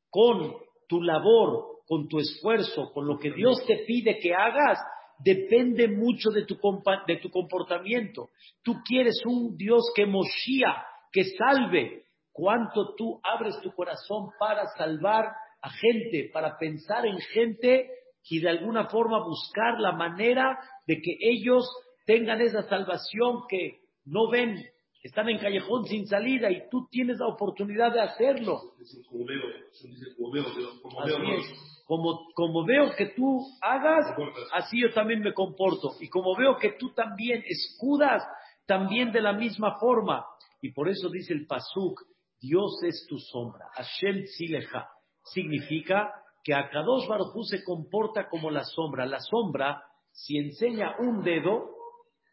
con 0.10 0.56
tu 0.88 1.02
labor, 1.02 1.82
con 1.88 2.08
tu 2.08 2.20
esfuerzo, 2.20 2.92
con 2.94 3.08
lo 3.08 3.18
que 3.18 3.32
Dios 3.32 3.66
te 3.66 3.78
pide 3.88 4.20
que 4.20 4.34
hagas, 4.34 4.80
depende 5.20 5.88
mucho 5.88 6.30
de 6.30 6.46
tu, 6.46 6.58
de 7.08 7.18
tu 7.18 7.30
comportamiento. 7.32 8.30
Tú 8.62 8.76
quieres 8.86 9.20
un 9.26 9.58
Dios 9.58 9.92
que 9.96 10.06
moshía, 10.06 10.86
que 11.12 11.24
salve. 11.24 12.04
¿Cuánto 12.32 12.94
tú 12.96 13.20
abres 13.24 13.60
tu 13.62 13.72
corazón 13.74 14.30
para 14.40 14.68
salvar 14.78 15.26
a 15.62 15.70
gente, 15.72 16.30
para 16.32 16.58
pensar 16.58 17.06
en 17.06 17.18
gente 17.18 17.90
y 18.30 18.40
de 18.40 18.50
alguna 18.50 18.88
forma 18.88 19.24
buscar 19.24 19.80
la 19.80 19.94
manera 19.94 20.60
de 20.86 21.02
que 21.02 21.18
ellos 21.20 21.68
tengan 22.06 22.42
esa 22.42 22.64
salvación 22.64 23.44
que 23.50 23.82
no 24.06 24.30
ven, 24.30 24.64
están 25.04 25.30
en 25.30 25.38
callejón 25.38 25.86
sin 25.86 26.08
salida 26.08 26.52
y 26.52 26.70
tú 26.70 26.88
tienes 26.90 27.20
la 27.20 27.28
oportunidad 27.28 27.94
de 27.94 28.02
hacerlo. 28.02 28.60
Como, 31.86 32.20
como 32.34 32.66
veo 32.66 32.94
que 32.98 33.08
tú 33.08 33.46
hagas, 33.62 34.14
así 34.54 34.82
yo 34.82 34.94
también 34.94 35.22
me 35.22 35.34
comporto. 35.34 35.96
Y 36.02 36.10
como 36.10 36.36
veo 36.36 36.58
que 36.58 36.74
tú 36.74 36.94
también 36.94 37.44
escudas, 37.46 38.24
también 38.66 39.12
de 39.12 39.22
la 39.22 39.32
misma 39.32 39.80
forma. 39.80 40.26
Y 40.62 40.72
por 40.74 40.90
eso 40.90 41.10
dice 41.10 41.34
el 41.34 41.46
Pasuk, 41.48 42.02
Dios 42.42 42.84
es 42.84 43.06
tu 43.08 43.18
sombra. 43.18 43.68
Hashem 43.76 44.26
Sileja. 44.26 44.90
Significa 45.24 46.12
que 46.48 46.54
Akadosh 46.54 47.10
Barujú 47.10 47.44
se 47.44 47.62
comporta 47.62 48.30
como 48.30 48.50
la 48.50 48.64
sombra. 48.64 49.06
La 49.06 49.20
sombra, 49.20 49.84
si 50.14 50.38
enseña 50.38 50.96
un 50.98 51.22
dedo, 51.22 51.76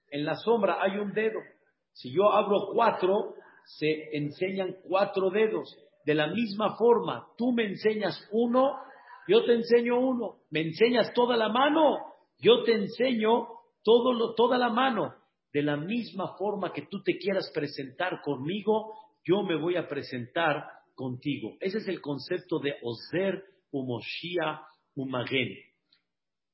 en 0.08 0.24
la 0.24 0.36
sombra 0.36 0.78
hay 0.80 0.98
un 0.98 1.12
dedo. 1.12 1.40
Si 1.92 2.12
yo 2.12 2.32
abro 2.32 2.68
cuatro, 2.72 3.34
se 3.64 4.16
enseñan 4.16 4.76
cuatro 4.84 5.30
dedos. 5.30 5.76
De 6.06 6.14
la 6.14 6.28
misma 6.28 6.76
forma, 6.76 7.26
tú 7.36 7.50
me 7.50 7.64
enseñas 7.64 8.28
uno, 8.30 8.76
yo 9.26 9.44
te 9.44 9.54
enseño 9.54 9.98
uno. 9.98 10.36
Me 10.48 10.60
enseñas 10.60 11.12
toda 11.12 11.36
la 11.36 11.48
mano, 11.48 11.98
yo 12.38 12.62
te 12.62 12.72
enseño 12.72 13.48
todo 13.82 14.36
toda 14.36 14.58
la 14.58 14.68
mano. 14.68 15.12
De 15.52 15.62
la 15.62 15.76
misma 15.76 16.36
forma 16.36 16.72
que 16.72 16.82
tú 16.82 17.02
te 17.02 17.18
quieras 17.18 17.50
presentar 17.52 18.22
conmigo, 18.22 18.92
yo 19.24 19.42
me 19.42 19.56
voy 19.56 19.74
a 19.74 19.88
presentar 19.88 20.68
contigo. 20.94 21.56
Ese 21.58 21.78
es 21.78 21.88
el 21.88 22.00
concepto 22.00 22.60
de 22.60 22.76
Ozer 22.80 23.53
Umoshia 23.74 24.62
Umagen. 24.94 25.48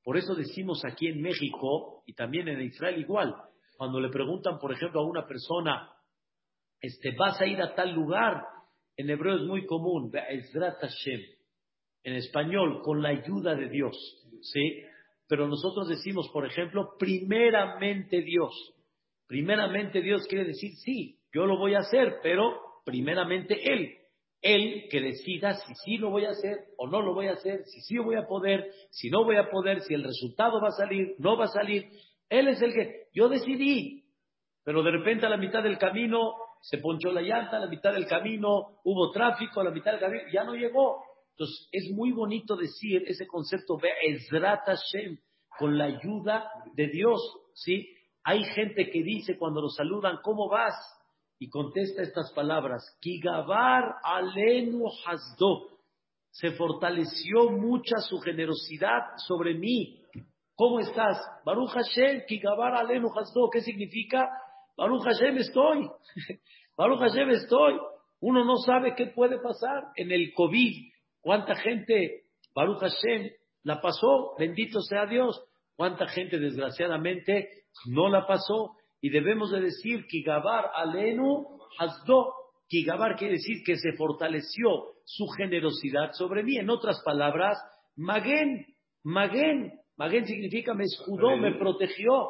Por 0.03 0.17
eso 0.17 0.33
decimos 0.33 0.83
aquí 0.83 1.07
en 1.07 1.21
México 1.21 2.03
y 2.07 2.13
también 2.13 2.47
en 2.47 2.61
Israel 2.61 2.99
igual, 2.99 3.35
cuando 3.77 3.99
le 3.99 4.09
preguntan, 4.09 4.57
por 4.57 4.73
ejemplo, 4.73 5.01
a 5.01 5.05
una 5.05 5.27
persona, 5.27 5.91
este, 6.79 7.11
vas 7.15 7.39
a 7.39 7.45
ir 7.45 7.61
a 7.61 7.75
tal 7.75 7.93
lugar, 7.93 8.43
en 8.97 9.09
hebreo 9.09 9.35
es 9.35 9.43
muy 9.43 9.65
común. 9.67 10.11
En 12.03 12.15
español, 12.15 12.81
con 12.81 13.01
la 13.03 13.09
ayuda 13.09 13.53
de 13.53 13.69
Dios, 13.69 13.95
¿sí? 14.41 14.83
Pero 15.27 15.47
nosotros 15.47 15.87
decimos, 15.87 16.29
por 16.33 16.47
ejemplo, 16.47 16.95
primeramente 16.97 18.21
Dios. 18.21 18.73
Primeramente 19.27 20.01
Dios 20.01 20.25
quiere 20.27 20.45
decir, 20.45 20.71
sí, 20.83 21.19
yo 21.31 21.45
lo 21.45 21.57
voy 21.57 21.75
a 21.75 21.79
hacer, 21.79 22.15
pero 22.23 22.59
primeramente 22.83 23.71
Él. 23.71 24.00
Él 24.41 24.87
que 24.89 25.01
decida 25.01 25.53
si 25.53 25.73
sí 25.75 25.97
lo 25.97 26.09
voy 26.09 26.25
a 26.25 26.31
hacer 26.31 26.57
o 26.77 26.87
no 26.87 27.01
lo 27.01 27.13
voy 27.13 27.27
a 27.27 27.33
hacer, 27.33 27.63
si 27.65 27.81
sí 27.81 27.97
voy 27.97 28.15
a 28.15 28.27
poder, 28.27 28.71
si 28.89 29.09
no 29.09 29.23
voy 29.23 29.37
a 29.37 29.49
poder, 29.49 29.81
si 29.81 29.93
el 29.93 30.03
resultado 30.03 30.59
va 30.59 30.69
a 30.69 30.71
salir, 30.71 31.15
no 31.19 31.37
va 31.37 31.45
a 31.45 31.49
salir. 31.49 31.89
Él 32.27 32.47
es 32.47 32.61
el 32.61 32.73
que, 32.73 33.07
yo 33.13 33.29
decidí, 33.29 34.03
pero 34.63 34.81
de 34.81 34.91
repente 34.91 35.25
a 35.25 35.29
la 35.29 35.37
mitad 35.37 35.61
del 35.61 35.77
camino 35.77 36.33
se 36.61 36.79
ponchó 36.79 37.11
la 37.11 37.21
llanta, 37.21 37.57
a 37.57 37.61
la 37.61 37.67
mitad 37.67 37.93
del 37.93 38.07
camino 38.07 38.79
hubo 38.83 39.11
tráfico, 39.11 39.61
a 39.61 39.63
la 39.63 39.71
mitad 39.71 39.91
del 39.91 39.99
camino 39.99 40.23
ya 40.31 40.43
no 40.43 40.55
llegó. 40.55 41.03
Entonces 41.31 41.67
es 41.71 41.91
muy 41.91 42.11
bonito 42.11 42.55
decir 42.55 43.03
ese 43.07 43.27
concepto, 43.27 43.77
Ezrat 44.03 44.65
Hashem, 44.65 45.17
con 45.57 45.77
la 45.77 45.85
ayuda 45.85 46.49
de 46.73 46.87
Dios, 46.87 47.21
¿sí? 47.53 47.87
Hay 48.23 48.43
gente 48.43 48.89
que 48.89 49.03
dice 49.03 49.37
cuando 49.37 49.61
lo 49.61 49.69
saludan, 49.69 50.17
¿cómo 50.23 50.47
vas? 50.49 50.75
Y 51.41 51.49
contesta 51.49 52.03
estas 52.03 52.31
palabras, 52.33 52.83
Kigabar 53.01 53.95
alenu 54.03 54.85
hasdo, 55.07 55.69
se 56.29 56.51
fortaleció 56.51 57.49
mucha 57.49 57.97
su 57.97 58.19
generosidad 58.19 59.17
sobre 59.27 59.55
mí. 59.55 60.03
¿Cómo 60.53 60.79
estás? 60.79 61.17
Baruch 61.43 61.71
Hashem, 61.71 62.25
Kigabar 62.27 62.75
alenu 62.75 63.09
hasdo, 63.09 63.49
¿qué 63.51 63.61
significa? 63.61 64.29
Baruch 64.77 65.03
Hashem 65.03 65.37
estoy, 65.39 65.89
Baruch 66.77 66.99
Hashem 66.99 67.31
estoy. 67.31 67.73
Uno 68.19 68.45
no 68.45 68.57
sabe 68.57 68.93
qué 68.95 69.07
puede 69.07 69.39
pasar 69.39 69.85
en 69.95 70.11
el 70.11 70.35
COVID. 70.35 70.91
¿Cuánta 71.21 71.55
gente, 71.55 72.25
Baruch 72.53 72.81
Hashem, 72.81 73.31
la 73.63 73.81
pasó? 73.81 74.35
Bendito 74.37 74.79
sea 74.81 75.07
Dios. 75.07 75.43
¿Cuánta 75.75 76.05
gente, 76.05 76.37
desgraciadamente, 76.37 77.49
no 77.87 78.09
la 78.09 78.27
pasó? 78.27 78.75
Y 79.01 79.09
debemos 79.09 79.51
de 79.51 79.61
decir, 79.61 80.05
Kigabar 80.05 80.71
alenu 80.75 81.59
hasdo. 81.79 82.33
Kigabar 82.67 83.15
quiere 83.17 83.33
decir 83.33 83.63
que 83.65 83.75
se 83.75 83.93
fortaleció 83.97 84.93
su 85.03 85.27
generosidad 85.37 86.11
sobre 86.13 86.43
mí. 86.43 86.57
En 86.57 86.69
otras 86.69 87.01
palabras, 87.03 87.57
Magen, 87.95 88.67
Magen, 89.03 89.73
Magen 89.97 90.25
significa 90.25 90.73
me 90.73 90.85
escudó, 90.85 91.35
me 91.35 91.55
protegió. 91.55 92.29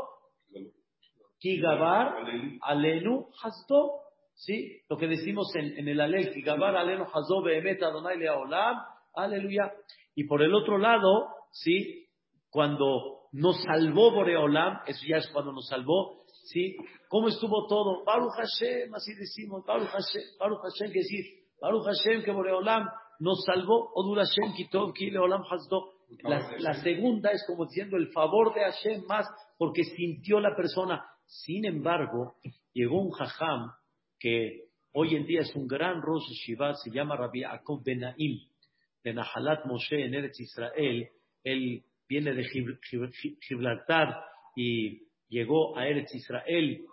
Kigabar 1.39 2.15
alenu 2.61 3.27
hasdo. 3.43 3.99
¿Sí? 4.33 4.81
Lo 4.89 4.97
que 4.97 5.07
decimos 5.07 5.53
en, 5.55 5.87
el 5.87 5.99
alel, 5.99 6.33
Kigabar 6.33 6.75
alenu 6.75 7.03
hasdo 7.03 7.43
behemet 7.43 7.83
Adonai 7.83 8.17
leolam. 8.17 8.77
Aleluya. 9.13 9.71
Y 10.15 10.23
por 10.23 10.41
el 10.41 10.55
otro 10.55 10.77
lado, 10.77 11.27
¿sí? 11.51 12.07
Cuando 12.49 13.21
nos 13.33 13.61
salvó 13.63 14.11
Boreolam, 14.11 14.79
eso 14.85 15.05
ya 15.07 15.17
es 15.17 15.29
cuando 15.31 15.51
nos 15.51 15.67
salvó, 15.67 16.20
¿Sí? 16.43 16.75
¿Cómo 17.07 17.27
estuvo 17.27 17.67
todo? 17.67 18.03
Baruch 18.03 18.33
Hashem, 18.35 18.93
así 18.93 19.13
decimos, 19.15 19.65
Baruch 19.65 19.89
Hashem, 19.89 20.23
Baruch 20.39 20.61
Hashem, 20.61 20.91
que 20.91 20.99
decir, 20.99 21.25
Baruch 21.61 21.85
Hashem, 21.85 22.23
que 22.23 22.31
Boreolam 22.31 22.87
nos 23.19 23.43
salvó, 23.45 23.91
Odur 23.93 24.17
Hashem, 24.17 24.53
Kitov, 24.55 24.93
Kileolam 24.93 25.43
Hasdo. 25.43 25.93
La, 26.23 26.39
la 26.59 26.73
segunda 26.73 27.31
es 27.31 27.45
como 27.47 27.65
diciendo 27.65 27.95
el 27.95 28.11
favor 28.11 28.53
de 28.53 28.61
Hashem 28.61 29.05
más 29.07 29.25
porque 29.57 29.83
sintió 29.83 30.39
la 30.39 30.55
persona. 30.55 31.05
Sin 31.25 31.65
embargo, 31.65 32.35
llegó 32.73 33.01
un 33.01 33.11
jajam 33.11 33.71
que 34.19 34.65
hoy 34.93 35.15
en 35.15 35.25
día 35.25 35.41
es 35.41 35.55
un 35.55 35.67
gran 35.67 36.01
Rosh 36.01 36.27
Shiva, 36.31 36.73
se 36.73 36.91
llama 36.91 37.15
Rabbi 37.15 37.43
Akov 37.43 37.83
Benaim, 37.83 38.39
de 39.03 39.13
Nahalat 39.13 39.65
Moshe 39.65 40.03
en 40.03 40.13
Eretz 40.13 40.39
Israel. 40.39 41.09
Él 41.43 41.83
viene 42.09 42.33
de 42.33 42.43
Gibraltar 43.47 44.21
y 44.55 45.10
llegó 45.31 45.77
a 45.77 45.87
Eretz 45.87 46.13
Israel 46.13 46.85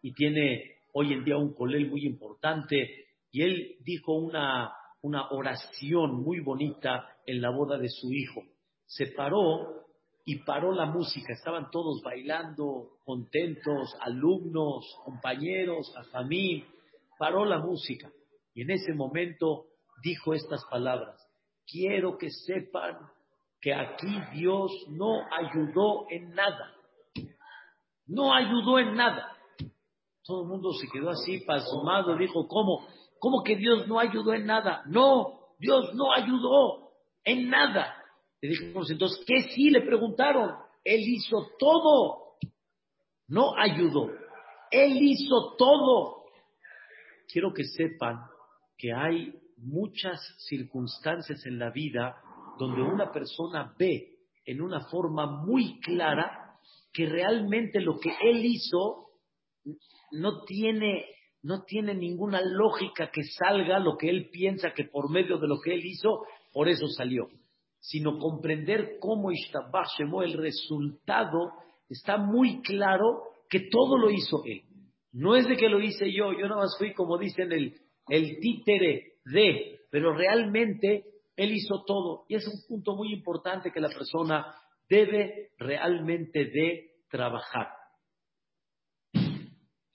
y 0.00 0.12
tiene 0.14 0.78
hoy 0.94 1.12
en 1.12 1.24
día 1.24 1.36
un 1.36 1.54
colel 1.54 1.88
muy 1.88 2.06
importante. 2.06 3.06
Y 3.30 3.42
él 3.42 3.76
dijo 3.84 4.14
una, 4.14 4.72
una 5.02 5.28
oración 5.30 6.22
muy 6.22 6.40
bonita 6.40 7.06
en 7.26 7.42
la 7.42 7.50
boda 7.50 7.76
de 7.78 7.90
su 7.90 8.12
hijo. 8.12 8.42
Se 8.86 9.08
paró 9.08 9.84
y 10.24 10.36
paró 10.36 10.72
la 10.72 10.86
música, 10.86 11.32
estaban 11.32 11.70
todos 11.70 12.02
bailando, 12.02 12.96
contentos, 13.04 13.94
alumnos, 14.00 14.86
compañeros, 15.04 15.94
familia, 16.10 16.66
paró 17.18 17.44
la 17.44 17.58
música. 17.58 18.10
Y 18.54 18.62
en 18.62 18.70
ese 18.70 18.94
momento 18.94 19.66
dijo 20.02 20.32
estas 20.32 20.64
palabras, 20.70 21.16
quiero 21.66 22.16
que 22.16 22.30
sepan 22.30 22.96
que 23.60 23.74
aquí 23.74 24.18
Dios 24.34 24.70
no 24.88 25.20
ayudó 25.30 26.06
en 26.10 26.30
nada 26.34 26.77
no 28.08 28.34
ayudó 28.34 28.78
en 28.78 28.94
nada. 28.94 29.36
Todo 30.24 30.42
el 30.42 30.48
mundo 30.48 30.72
se 30.72 30.88
quedó 30.88 31.10
así 31.10 31.40
pasmado, 31.40 32.16
dijo, 32.16 32.48
¿cómo? 32.48 32.86
¿Cómo 33.18 33.42
que 33.42 33.56
Dios 33.56 33.86
no 33.86 33.98
ayudó 33.98 34.34
en 34.34 34.46
nada? 34.46 34.82
No, 34.86 35.54
Dios 35.58 35.94
no 35.94 36.12
ayudó 36.12 36.90
en 37.24 37.48
nada. 37.48 37.94
Le 38.40 38.50
dijimos 38.50 38.90
entonces, 38.90 39.24
¿qué 39.26 39.50
sí? 39.54 39.70
Le 39.70 39.82
preguntaron. 39.82 40.54
Él 40.84 41.00
hizo 41.00 41.48
todo. 41.58 42.36
No 43.26 43.54
ayudó. 43.56 44.10
Él 44.70 44.96
hizo 45.00 45.54
todo. 45.56 46.24
Quiero 47.30 47.52
que 47.52 47.64
sepan 47.64 48.20
que 48.76 48.92
hay 48.92 49.34
muchas 49.56 50.20
circunstancias 50.38 51.44
en 51.46 51.58
la 51.58 51.70
vida 51.70 52.16
donde 52.58 52.80
una 52.82 53.10
persona 53.10 53.74
ve 53.78 54.18
en 54.44 54.60
una 54.60 54.88
forma 54.88 55.26
muy 55.44 55.80
clara 55.80 56.47
que 56.98 57.06
realmente 57.06 57.80
lo 57.80 58.00
que 58.00 58.10
él 58.20 58.44
hizo 58.44 59.10
no 60.10 60.42
tiene, 60.42 61.04
no 61.42 61.62
tiene 61.62 61.94
ninguna 61.94 62.40
lógica 62.40 63.08
que 63.12 63.22
salga 63.22 63.78
lo 63.78 63.96
que 63.96 64.10
él 64.10 64.30
piensa 64.32 64.72
que 64.74 64.82
por 64.82 65.08
medio 65.08 65.38
de 65.38 65.46
lo 65.46 65.60
que 65.60 65.74
él 65.74 65.86
hizo, 65.86 66.24
por 66.52 66.68
eso 66.68 66.88
salió. 66.88 67.28
Sino 67.78 68.18
comprender 68.18 68.96
cómo 68.98 69.30
Ishtabach 69.30 70.00
el 70.00 70.32
resultado 70.32 71.52
está 71.88 72.16
muy 72.16 72.62
claro 72.62 73.22
que 73.48 73.68
todo 73.70 73.96
lo 73.96 74.10
hizo 74.10 74.42
él. 74.44 74.64
No 75.12 75.36
es 75.36 75.46
de 75.46 75.56
que 75.56 75.68
lo 75.68 75.80
hice 75.80 76.12
yo, 76.12 76.32
yo 76.32 76.48
nada 76.48 76.62
más 76.62 76.74
fui, 76.78 76.94
como 76.94 77.16
dicen, 77.16 77.52
el, 77.52 77.76
el 78.08 78.40
títere 78.40 79.12
de, 79.24 79.82
pero 79.92 80.16
realmente 80.16 81.04
él 81.36 81.52
hizo 81.52 81.84
todo. 81.86 82.24
Y 82.28 82.34
es 82.34 82.48
un 82.48 82.60
punto 82.66 82.96
muy 82.96 83.12
importante 83.12 83.70
que 83.70 83.78
la 83.78 83.88
persona 83.88 84.52
debe 84.88 85.50
realmente 85.58 86.44
de 86.46 86.90
trabajar. 87.10 87.68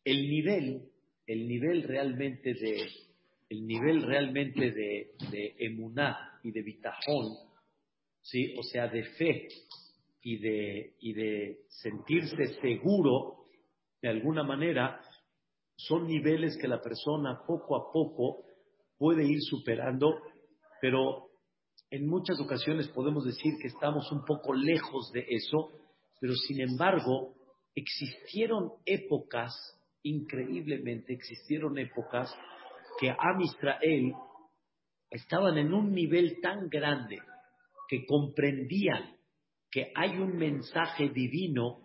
El 0.06 0.30
nivel, 0.30 0.90
el 1.26 1.48
nivel 1.48 1.84
realmente 1.84 2.54
de, 2.54 2.88
el 3.50 3.66
nivel 3.66 4.04
realmente 4.04 4.72
de, 4.72 5.56
emuná 5.60 6.40
y 6.44 6.52
de 6.52 6.62
bitajón, 6.62 7.34
¿sí? 8.22 8.54
o 8.58 8.64
sea, 8.64 8.88
de 8.88 9.04
fe 9.04 9.48
y 10.22 10.38
de, 10.40 10.96
y 11.00 11.14
de 11.14 11.60
sentirse 11.70 12.60
seguro, 12.62 13.46
de 14.02 14.10
alguna 14.10 14.44
manera, 14.44 15.00
son 15.76 16.08
niveles 16.08 16.58
que 16.58 16.68
la 16.68 16.82
persona 16.82 17.42
poco 17.48 17.76
a 17.76 17.92
poco 17.92 18.46
puede 18.98 19.26
ir 19.26 19.42
superando, 19.42 20.22
pero 20.82 21.30
en 21.94 22.08
muchas 22.08 22.40
ocasiones 22.40 22.88
podemos 22.88 23.24
decir 23.24 23.54
que 23.62 23.68
estamos 23.68 24.12
un 24.12 24.26
poco 24.26 24.56
lejos 24.56 25.12
de 25.12 25.28
eso, 25.30 25.70
pero 26.20 26.34
sin 26.34 26.60
embargo 26.62 27.36
existieron 27.76 28.72
épocas, 28.84 29.54
increíblemente 30.02 31.14
existieron 31.14 31.78
épocas 31.78 32.36
que 33.00 33.12
Am 33.12 33.42
Israel 33.42 34.12
estaban 35.12 35.60
en 35.60 35.72
un 35.72 35.94
nivel 35.94 36.42
tan 36.42 36.68
grande 36.68 37.20
que 37.88 38.08
comprendían 38.08 39.16
que 39.70 39.92
hay 39.94 40.18
un 40.18 40.36
mensaje 40.36 41.10
divino 41.10 41.78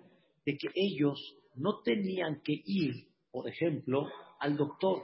de 0.46 0.56
que 0.56 0.68
ellos 0.74 1.20
no 1.54 1.82
tenían 1.82 2.40
que 2.40 2.62
ir, 2.64 3.08
por 3.30 3.46
ejemplo, 3.46 4.08
al 4.40 4.56
doctor. 4.56 5.02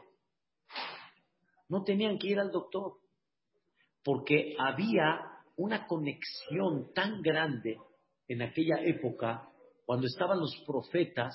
No 1.68 1.84
tenían 1.84 2.16
que 2.18 2.28
ir 2.28 2.40
al 2.40 2.50
doctor 2.50 3.03
porque 4.04 4.54
había 4.58 5.20
una 5.56 5.86
conexión 5.86 6.92
tan 6.94 7.22
grande 7.22 7.78
en 8.28 8.42
aquella 8.42 8.76
época, 8.82 9.48
cuando 9.84 10.06
estaban 10.06 10.40
los 10.40 10.56
profetas, 10.66 11.34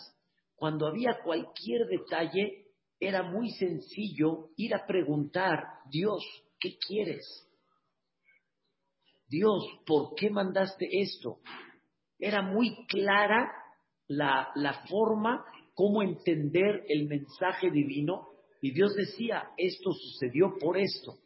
cuando 0.55 0.87
había 0.87 1.19
cualquier 1.23 1.87
detalle, 1.87 2.67
era 2.99 3.23
muy 3.23 3.49
sencillo 3.51 4.49
ir 4.57 4.75
a 4.75 4.85
preguntar, 4.85 5.63
Dios, 5.89 6.23
¿qué 6.59 6.77
quieres? 6.77 7.25
Dios, 9.27 9.63
¿por 9.85 10.15
qué 10.15 10.29
mandaste 10.29 10.87
esto? 10.91 11.39
Era 12.17 12.41
muy 12.41 12.85
clara 12.87 13.51
la, 14.07 14.49
la 14.55 14.85
forma, 14.87 15.45
cómo 15.73 16.01
entender 16.03 16.83
el 16.89 17.07
mensaje 17.07 17.71
divino 17.71 18.27
Y 18.61 18.71
Dios 18.71 18.93
decía, 18.95 19.51
esto 19.55 19.93
sucedió 19.93 20.57
por 20.59 20.77
esto. 20.77 21.19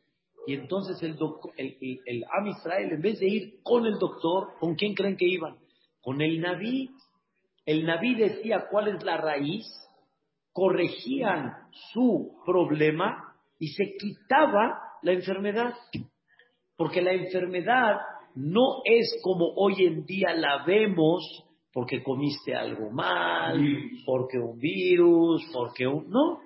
Y 0.45 0.55
entonces 0.55 1.01
el, 1.01 1.17
el, 1.57 1.99
el, 2.05 2.23
Am 2.37 2.47
Israel, 2.47 2.91
en 2.91 3.01
vez 3.01 3.19
de 3.19 3.27
ir 3.27 3.61
con 3.63 3.85
el 3.85 3.97
doctor, 3.97 4.49
¿con 4.59 4.75
quién 4.75 4.93
creen 4.93 5.15
que 5.15 5.27
iban? 5.27 5.57
Con 6.01 6.21
el 6.21 6.41
Naví. 6.41 6.89
El 7.65 7.85
Naví 7.85 8.15
decía 8.15 8.65
cuál 8.69 8.89
es 8.89 9.03
la 9.03 9.17
raíz, 9.17 9.65
corregían 10.51 11.53
su 11.93 12.41
problema 12.45 13.35
y 13.57 13.67
se 13.69 13.95
quitaba 13.97 14.79
la 15.01 15.13
enfermedad. 15.13 15.73
Porque 16.75 17.01
la 17.01 17.13
enfermedad 17.13 17.97
no 18.35 18.81
es 18.83 19.19
como 19.21 19.53
hoy 19.55 19.85
en 19.85 20.05
día 20.05 20.33
la 20.33 20.65
vemos 20.65 21.45
porque 21.71 22.03
comiste 22.03 22.53
algo 22.53 22.91
mal, 22.91 23.59
porque 24.05 24.37
un 24.37 24.59
virus, 24.59 25.43
porque 25.51 25.87
un... 25.87 26.07
No, 26.09 26.39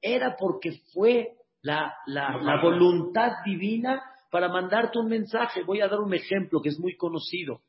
era 0.00 0.36
porque 0.38 0.72
fue 0.92 1.36
la, 1.62 1.94
la, 2.06 2.60
voluntad 2.60 3.44
divina 3.44 4.02
para 4.30 4.48
mandarte 4.48 4.98
un 4.98 5.08
mensaje. 5.08 5.62
Voy 5.62 5.80
a 5.80 5.88
dar 5.88 6.00
un 6.00 6.12
ejemplo 6.14 6.60
que 6.60 6.70
es 6.70 6.78
muy 6.78 6.96
conocido. 6.96 7.62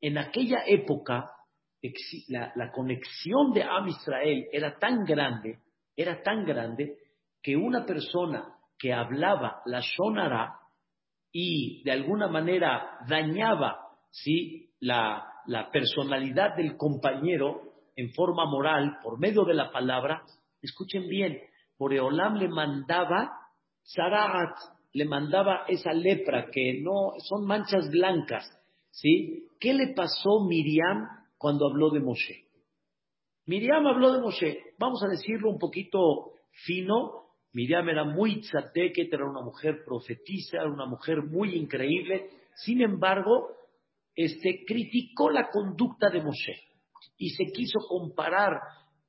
En 0.00 0.18
aquella 0.18 0.62
época, 0.66 1.30
la, 2.28 2.52
la 2.54 2.70
conexión 2.70 3.52
de 3.52 3.62
Am 3.64 3.88
Israel 3.88 4.46
era 4.52 4.78
tan 4.78 5.04
grande, 5.04 5.58
era 5.96 6.22
tan 6.22 6.44
grande, 6.44 6.96
que 7.42 7.56
una 7.56 7.84
persona 7.84 8.54
que 8.78 8.92
hablaba 8.92 9.62
la 9.66 9.80
Shonara 9.80 10.58
y 11.32 11.82
de 11.82 11.92
alguna 11.92 12.28
manera 12.28 12.98
dañaba 13.08 13.88
¿sí? 14.10 14.70
la, 14.80 15.26
la 15.46 15.70
personalidad 15.70 16.56
del 16.56 16.76
compañero 16.76 17.72
en 17.96 18.12
forma 18.12 18.46
moral 18.46 18.98
por 19.02 19.18
medio 19.18 19.44
de 19.44 19.54
la 19.54 19.70
palabra, 19.70 20.22
escuchen 20.60 21.08
bien, 21.08 21.38
Boreolam 21.78 22.36
le 22.36 22.48
mandaba 22.48 23.30
Zaraat, 23.84 24.56
le 24.94 25.04
mandaba 25.04 25.64
esa 25.68 25.92
lepra 25.92 26.50
que 26.50 26.80
no 26.82 27.12
son 27.18 27.46
manchas 27.46 27.90
blancas, 27.90 28.44
¿sí? 28.90 29.46
¿Qué 29.58 29.74
le 29.74 29.94
pasó 29.94 30.44
Miriam 30.46 31.08
cuando 31.38 31.66
habló 31.66 31.90
de 31.90 32.00
Moshe? 32.00 32.46
Miriam 33.46 33.86
habló 33.86 34.12
de 34.12 34.20
Moshe, 34.20 34.58
vamos 34.78 35.02
a 35.02 35.08
decirlo 35.08 35.50
un 35.50 35.58
poquito 35.58 36.32
fino, 36.64 37.22
Miriam 37.52 37.88
era 37.88 38.04
muy 38.04 38.40
tzateket, 38.40 39.12
era 39.12 39.28
una 39.28 39.42
mujer 39.42 39.82
profetisa, 39.84 40.58
era 40.58 40.70
una 40.70 40.86
mujer 40.86 41.22
muy 41.22 41.56
increíble, 41.56 42.30
sin 42.54 42.82
embargo, 42.82 43.48
este, 44.14 44.64
criticó 44.66 45.30
la 45.30 45.48
conducta 45.50 46.10
de 46.10 46.22
Moshe 46.22 46.54
y 47.16 47.30
se 47.30 47.46
quiso 47.46 47.78
comparar 47.88 48.60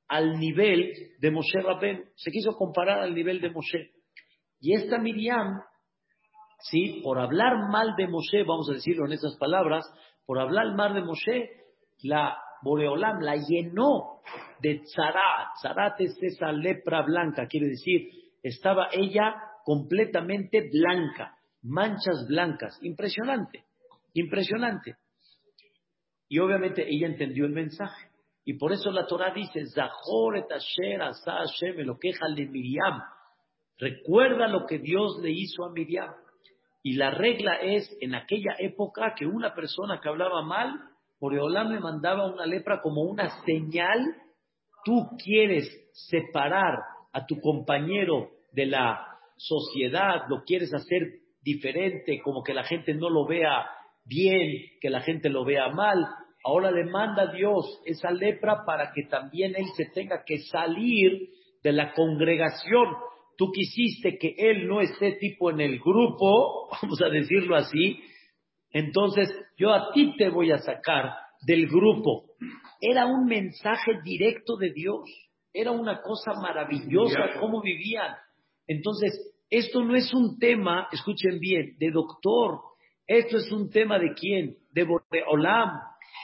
al 0.08 0.38
nivel 0.38 0.92
de 1.18 1.30
Moshe 1.30 1.60
Rabén, 1.60 2.04
se 2.14 2.30
quiso 2.30 2.52
comparar 2.52 3.00
al 3.00 3.14
nivel 3.14 3.40
de 3.40 3.50
Moshe. 3.50 3.92
Y 4.60 4.74
esta 4.74 4.98
Miriam, 4.98 5.60
¿sí? 6.70 7.00
por 7.02 7.18
hablar 7.18 7.68
mal 7.70 7.94
de 7.96 8.06
Moshe, 8.06 8.42
vamos 8.44 8.68
a 8.70 8.74
decirlo 8.74 9.06
en 9.06 9.12
esas 9.12 9.36
palabras, 9.36 9.84
por 10.26 10.38
hablar 10.38 10.74
mal 10.74 10.94
de 10.94 11.02
Moshe, 11.02 11.50
la 12.02 12.36
Boreolam 12.62 13.20
la 13.20 13.36
llenó 13.36 14.20
de 14.60 14.80
tzarat. 14.80 15.54
Tzarat 15.60 16.00
es 16.00 16.16
esa 16.22 16.50
lepra 16.52 17.02
blanca, 17.02 17.46
quiere 17.46 17.68
decir, 17.68 18.08
estaba 18.42 18.88
ella 18.92 19.34
completamente 19.64 20.68
blanca, 20.70 21.36
manchas 21.62 22.26
blancas, 22.28 22.78
impresionante, 22.82 23.64
impresionante. 24.14 24.96
Y 26.28 26.38
obviamente 26.38 26.86
ella 26.88 27.06
entendió 27.06 27.44
el 27.44 27.52
mensaje. 27.52 28.08
Y 28.44 28.54
por 28.58 28.72
eso 28.72 28.90
la 28.90 29.06
Torah 29.06 29.32
dice, 29.32 29.66
Zahor 29.66 30.36
et 30.36 30.50
asher 30.52 31.00
asa 31.00 31.32
Hashem 31.32 31.78
lo 31.86 31.98
queja 31.98 32.26
de 32.34 32.46
Miriam. 32.46 33.02
Recuerda 33.78 34.48
lo 34.48 34.66
que 34.66 34.78
Dios 34.78 35.18
le 35.22 35.30
hizo 35.30 35.64
a 35.64 35.72
Miriam. 35.72 36.12
Y 36.82 36.96
la 36.96 37.10
regla 37.10 37.54
es, 37.56 37.90
en 38.00 38.14
aquella 38.14 38.54
época, 38.58 39.14
que 39.16 39.26
una 39.26 39.54
persona 39.54 40.00
que 40.02 40.08
hablaba 40.10 40.42
mal, 40.42 40.78
Boreolam 41.18 41.72
le 41.72 41.80
mandaba 41.80 42.26
una 42.26 42.44
lepra 42.44 42.82
como 42.82 43.02
una 43.02 43.42
señal. 43.44 44.00
Tú 44.84 45.16
quieres 45.22 45.66
separar 45.92 46.78
a 47.12 47.24
tu 47.24 47.40
compañero 47.40 48.28
de 48.52 48.66
la 48.66 49.00
sociedad, 49.36 50.24
lo 50.28 50.42
quieres 50.44 50.74
hacer 50.74 51.20
diferente, 51.40 52.20
como 52.22 52.42
que 52.42 52.52
la 52.52 52.64
gente 52.64 52.92
no 52.92 53.08
lo 53.08 53.26
vea 53.26 53.66
bien, 54.04 54.52
que 54.80 54.90
la 54.90 55.00
gente 55.00 55.30
lo 55.30 55.44
vea 55.44 55.70
mal. 55.70 56.06
Ahora 56.44 56.70
le 56.70 56.84
manda 56.84 57.32
Dios 57.32 57.80
esa 57.86 58.10
lepra 58.10 58.64
para 58.66 58.92
que 58.92 59.04
también 59.04 59.54
él 59.56 59.66
se 59.76 59.86
tenga 59.86 60.24
que 60.24 60.38
salir 60.38 61.30
de 61.62 61.72
la 61.72 61.94
congregación. 61.94 62.86
Tú 63.38 63.50
quisiste 63.50 64.18
que 64.18 64.34
él 64.36 64.68
no 64.68 64.80
esté 64.80 65.12
tipo 65.12 65.50
en 65.50 65.60
el 65.60 65.80
grupo, 65.80 66.68
vamos 66.82 67.00
a 67.02 67.08
decirlo 67.08 67.56
así, 67.56 67.98
entonces 68.70 69.34
yo 69.56 69.72
a 69.72 69.92
ti 69.92 70.14
te 70.18 70.28
voy 70.28 70.50
a 70.50 70.58
sacar 70.58 71.14
del 71.46 71.66
grupo. 71.66 72.26
Era 72.80 73.06
un 73.06 73.24
mensaje 73.24 74.00
directo 74.02 74.56
de 74.56 74.72
Dios, 74.72 75.08
era 75.52 75.70
una 75.70 76.02
cosa 76.02 76.34
maravillosa 76.34 77.38
cómo 77.40 77.62
vivían. 77.62 78.14
Entonces, 78.66 79.34
esto 79.48 79.82
no 79.82 79.94
es 79.94 80.12
un 80.12 80.38
tema, 80.38 80.88
escuchen 80.92 81.38
bien, 81.38 81.76
de 81.78 81.90
doctor, 81.90 82.60
esto 83.06 83.36
es 83.36 83.50
un 83.52 83.70
tema 83.70 83.98
de 83.98 84.12
quién, 84.14 84.56
de 84.72 84.86
Olam. 85.28 85.70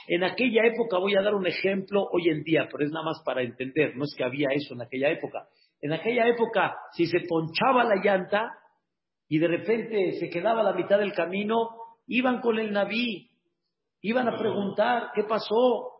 En 0.07 0.23
aquella 0.23 0.65
época, 0.65 0.97
voy 0.97 1.15
a 1.15 1.21
dar 1.21 1.35
un 1.35 1.47
ejemplo 1.47 2.07
hoy 2.11 2.29
en 2.29 2.43
día, 2.43 2.67
pero 2.71 2.83
es 2.83 2.91
nada 2.91 3.05
más 3.05 3.21
para 3.23 3.41
entender, 3.41 3.95
no 3.95 4.05
es 4.05 4.13
que 4.15 4.23
había 4.23 4.49
eso 4.53 4.73
en 4.73 4.81
aquella 4.81 5.09
época. 5.09 5.47
En 5.81 5.93
aquella 5.93 6.27
época, 6.27 6.75
si 6.93 7.07
se 7.07 7.21
ponchaba 7.21 7.83
la 7.83 8.01
llanta 8.03 8.51
y 9.27 9.39
de 9.39 9.47
repente 9.47 10.13
se 10.19 10.29
quedaba 10.29 10.61
a 10.61 10.63
la 10.63 10.73
mitad 10.73 10.99
del 10.99 11.13
camino, 11.13 11.69
iban 12.07 12.41
con 12.41 12.59
el 12.59 12.71
Naví, 12.71 13.29
iban 14.01 14.27
a 14.27 14.37
preguntar 14.37 15.11
qué 15.15 15.23
pasó, 15.23 15.91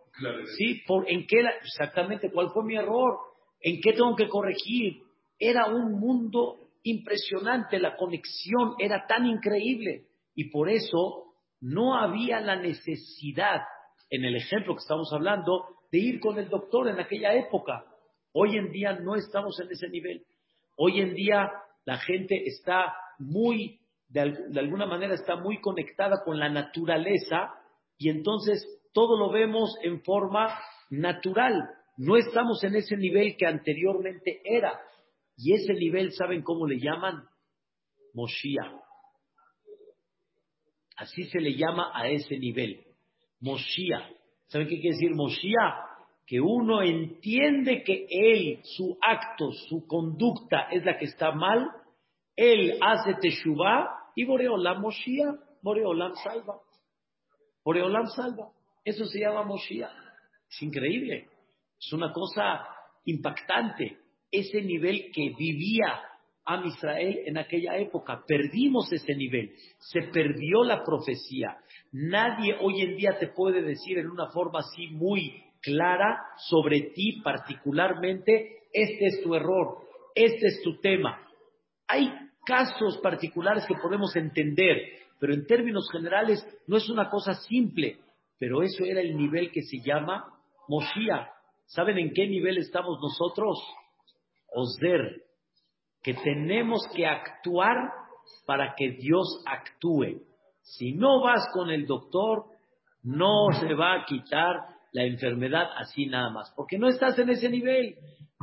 sí, 0.58 0.82
por 0.86 1.10
en 1.10 1.26
qué 1.26 1.44
exactamente 1.64 2.32
cuál 2.32 2.50
fue 2.50 2.64
mi 2.64 2.76
error, 2.76 3.18
en 3.60 3.80
qué 3.82 3.94
tengo 3.94 4.16
que 4.16 4.28
corregir. 4.28 5.02
Era 5.40 5.68
un 5.68 6.00
mundo 6.00 6.60
impresionante, 6.84 7.80
la 7.80 7.96
conexión 7.96 8.76
era 8.80 9.06
tan 9.08 9.26
increíble. 9.26 10.08
Y 10.36 10.50
por 10.50 10.70
eso 10.70 11.36
no 11.60 11.96
había 11.96 12.40
la 12.40 12.56
necesidad 12.56 13.62
en 14.12 14.26
el 14.26 14.36
ejemplo 14.36 14.76
que 14.76 14.82
estamos 14.82 15.12
hablando, 15.14 15.66
de 15.92 15.98
ir 15.98 16.20
con 16.20 16.38
el 16.38 16.50
doctor 16.50 16.90
en 16.90 17.00
aquella 17.00 17.34
época. 17.34 17.86
Hoy 18.34 18.58
en 18.58 18.72
día 18.72 18.94
no 18.94 19.16
estamos 19.16 19.60
en 19.60 19.72
ese 19.72 19.88
nivel. 19.88 20.26
Hoy 20.76 21.00
en 21.00 21.16
día 21.16 21.50
la 21.86 21.98
gente 21.98 22.44
está 22.46 22.94
muy, 23.20 23.80
de, 24.10 24.22
alguna 24.60 24.86
manera 24.86 25.16
está 25.16 25.38
muy 25.38 25.60
conectada 25.62 26.24
con 26.24 26.40
la 26.40 26.50
naturaleza 26.50 27.54
y 27.98 28.10
entonces 28.10 28.66
todo 28.94 29.18
lo 29.18 29.32
vemos 29.32 29.76
en 29.82 30.02
forma 30.04 30.60
natural. 30.90 31.70
No 31.98 32.18
estamos 32.18 32.64
en 32.66 32.76
ese 32.76 32.98
nivel 32.98 33.38
que 33.38 33.46
anteriormente 33.48 34.42
era. 34.44 34.78
Y 35.38 35.54
ese 35.54 35.74
nivel, 35.74 36.12
¿saben 36.12 36.42
cómo 36.42 36.68
le 36.68 36.80
llaman? 36.80 37.24
Moshiach. 38.14 38.74
Así 40.98 41.24
se 41.24 41.40
le 41.40 41.56
llama 41.56 41.92
a 41.94 42.10
ese 42.10 42.38
nivel. 42.38 42.91
Moshiach. 43.42 44.10
¿Saben 44.48 44.68
qué 44.68 44.80
quiere 44.80 44.96
decir 44.96 45.14
Moshiach? 45.16 45.92
Que 46.26 46.40
uno 46.40 46.82
entiende 46.82 47.84
que 47.84 48.06
él, 48.10 48.60
su 48.64 48.98
acto, 49.02 49.52
su 49.70 49.86
conducta 49.86 50.70
es 50.72 50.86
la 50.86 50.98
que 50.98 51.06
está 51.06 51.32
mal, 51.32 51.70
él 52.36 52.78
hace 52.82 53.16
Teshuvah 53.16 54.14
y 54.16 54.24
Boreolam 54.24 54.82
Moshiach, 54.82 55.36
Boreolam 55.62 56.16
salva. 56.16 56.60
Boreolam 57.64 58.08
salva. 58.08 58.50
Eso 58.84 59.06
se 59.06 59.20
llama 59.20 59.44
Moshiach. 59.44 59.92
Es 60.50 60.62
increíble. 60.62 61.28
Es 61.80 61.94
una 61.94 62.12
cosa 62.12 62.66
impactante. 63.06 63.98
Ese 64.32 64.62
nivel 64.62 65.12
que 65.14 65.34
vivía 65.38 66.02
a 66.46 66.66
Israel 66.66 67.20
en 67.26 67.38
aquella 67.38 67.78
época. 67.78 68.24
Perdimos 68.28 68.92
ese 68.92 69.16
nivel, 69.16 69.54
se 69.78 70.04
perdió 70.04 70.64
la 70.64 70.84
profecía. 70.84 71.58
Nadie 71.92 72.56
hoy 72.62 72.82
en 72.82 72.96
día 72.96 73.18
te 73.20 73.28
puede 73.28 73.62
decir 73.62 73.98
en 73.98 74.10
una 74.10 74.28
forma 74.28 74.60
así 74.60 74.88
muy 74.88 75.44
clara 75.62 76.22
sobre 76.50 76.92
ti 76.94 77.22
particularmente, 77.22 78.64
este 78.72 79.06
es 79.08 79.22
tu 79.22 79.36
error, 79.36 79.78
este 80.16 80.48
es 80.48 80.62
tu 80.64 80.80
tema. 80.80 81.28
Hay 81.88 82.10
casos 82.46 82.98
particulares 83.00 83.66
que 83.68 83.76
podemos 83.76 84.16
entender, 84.16 84.78
pero 85.20 85.34
en 85.34 85.46
términos 85.46 85.90
generales 85.92 86.46
no 86.68 86.78
es 86.78 86.90
una 86.90 87.10
cosa 87.10 87.34
simple, 87.34 88.00
pero 88.40 88.64
eso 88.64 88.86
era 88.86 89.02
el 89.02 89.16
nivel 89.18 89.52
que 89.52 89.62
se 89.62 89.80
llama 89.86 90.26
Moshiach. 90.68 91.28
¿Saben 91.66 91.98
en 91.98 92.14
qué 92.14 92.28
nivel 92.28 92.58
estamos 92.58 93.00
nosotros? 93.02 93.58
Osder, 94.54 95.24
que 96.02 96.14
tenemos 96.14 96.82
que 96.96 97.06
actuar 97.06 97.76
para 98.46 98.74
que 98.76 98.92
Dios 98.92 99.44
actúe. 99.46 100.31
Si 100.62 100.94
no 100.94 101.22
vas 101.22 101.48
con 101.54 101.70
el 101.70 101.86
doctor, 101.86 102.46
no 103.04 103.48
se 103.60 103.74
va 103.74 103.96
a 103.96 104.06
quitar 104.06 104.58
la 104.92 105.04
enfermedad 105.04 105.68
así 105.78 106.06
nada 106.06 106.30
más, 106.30 106.52
porque 106.56 106.78
no 106.78 106.88
estás 106.88 107.18
en 107.20 107.30
ese 107.30 107.50
nivel. 107.50 107.96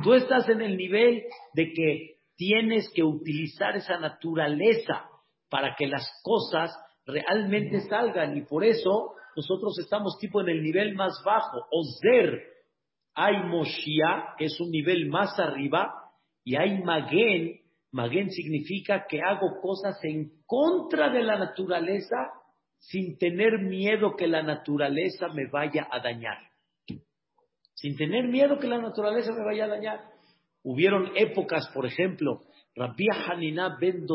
Tú 0.03 0.13
estás 0.13 0.47
en 0.49 0.61
el 0.61 0.77
nivel 0.77 1.23
de 1.53 1.73
que 1.73 2.15
tienes 2.35 2.89
que 2.93 3.03
utilizar 3.03 3.75
esa 3.75 3.97
naturaleza 3.99 5.05
para 5.49 5.75
que 5.75 5.87
las 5.87 6.09
cosas 6.23 6.71
realmente 7.05 7.81
salgan 7.81 8.37
y 8.37 8.41
por 8.43 8.63
eso 8.63 9.13
nosotros 9.35 9.77
estamos 9.79 10.17
tipo 10.19 10.41
en 10.41 10.49
el 10.49 10.63
nivel 10.63 10.95
más 10.95 11.21
bajo. 11.25 11.65
Ozer, 11.71 12.41
hay 13.13 13.43
Moshia, 13.43 14.35
que 14.37 14.45
es 14.45 14.59
un 14.59 14.71
nivel 14.71 15.07
más 15.07 15.37
arriba, 15.39 15.93
y 16.43 16.55
hay 16.55 16.81
Magen. 16.83 17.59
Magen 17.91 18.29
significa 18.29 19.05
que 19.07 19.21
hago 19.21 19.59
cosas 19.61 19.97
en 20.03 20.31
contra 20.45 21.09
de 21.09 21.23
la 21.23 21.39
naturaleza 21.39 22.31
sin 22.77 23.17
tener 23.17 23.59
miedo 23.59 24.15
que 24.15 24.27
la 24.27 24.43
naturaleza 24.43 25.27
me 25.29 25.47
vaya 25.47 25.87
a 25.91 25.99
dañar. 25.99 26.37
Sin 27.73 27.95
tener 27.95 28.27
miedo 28.27 28.59
que 28.59 28.67
la 28.67 28.77
naturaleza 28.77 29.31
me 29.33 29.43
vaya 29.43 29.65
a 29.65 29.69
dañar. 29.69 29.99
Hubieron 30.63 31.11
épocas, 31.15 31.69
por 31.73 31.85
ejemplo, 31.85 32.41
Rabbi 32.75 33.07
Hanina 33.27 33.77
ben 33.79 34.05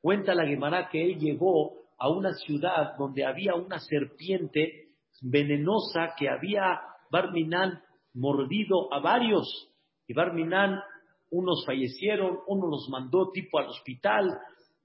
cuenta 0.00 0.34
la 0.34 0.46
Gemara 0.46 0.88
que 0.90 1.02
él 1.02 1.18
llegó 1.18 1.82
a 1.98 2.08
una 2.08 2.32
ciudad 2.32 2.96
donde 2.98 3.24
había 3.24 3.54
una 3.54 3.78
serpiente 3.78 4.88
venenosa 5.20 6.14
que 6.18 6.28
había 6.28 6.80
Barminan 7.10 7.82
mordido 8.14 8.92
a 8.92 9.00
varios. 9.00 9.70
Y 10.06 10.14
Barminan, 10.14 10.80
unos 11.32 11.64
fallecieron, 11.64 12.40
uno 12.46 12.68
los 12.68 12.88
mandó 12.90 13.30
tipo 13.32 13.58
al 13.58 13.66
hospital, 13.66 14.30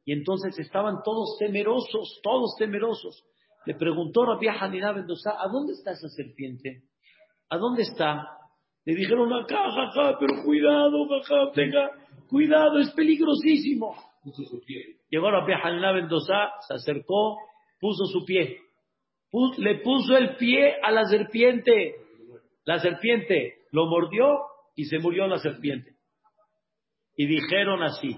y 0.05 0.13
entonces 0.13 0.57
estaban 0.57 1.03
todos 1.03 1.37
temerosos, 1.37 2.21
todos 2.23 2.55
temerosos. 2.57 3.25
Le 3.65 3.75
preguntó 3.75 4.25
Rabbi 4.25 4.47
Hanina 4.47 4.93
Mendoza, 4.93 5.31
¿a 5.37 5.49
dónde 5.49 5.73
está 5.73 5.91
esa 5.91 6.07
serpiente? 6.07 6.83
¿A 7.49 7.57
dónde 7.57 7.83
está? 7.83 8.25
Le 8.85 8.95
dijeron 8.95 9.31
acá, 9.33 9.69
jaja, 9.69 10.17
pero 10.17 10.43
cuidado, 10.45 11.09
jaja, 11.09 11.51
tenga 11.51 11.91
cuidado, 12.29 12.79
es 12.79 12.91
peligrosísimo. 12.91 13.93
Llegó 15.09 15.29
Rabbi 15.29 15.51
Hanina 15.51 15.91
Mendoza, 15.91 16.51
se 16.65 16.75
acercó, 16.75 17.37
puso 17.81 18.05
su 18.05 18.23
pie. 18.23 18.59
le 19.57 19.75
puso 19.79 20.15
el 20.15 20.37
pie 20.37 20.75
a 20.81 20.91
la 20.91 21.03
serpiente. 21.03 21.95
La 22.63 22.79
serpiente 22.79 23.65
lo 23.71 23.87
mordió 23.87 24.39
y 24.77 24.85
se 24.85 24.99
murió 24.99 25.27
la 25.27 25.39
serpiente. 25.39 25.96
Y 27.17 27.25
dijeron 27.25 27.81
así, 27.81 28.15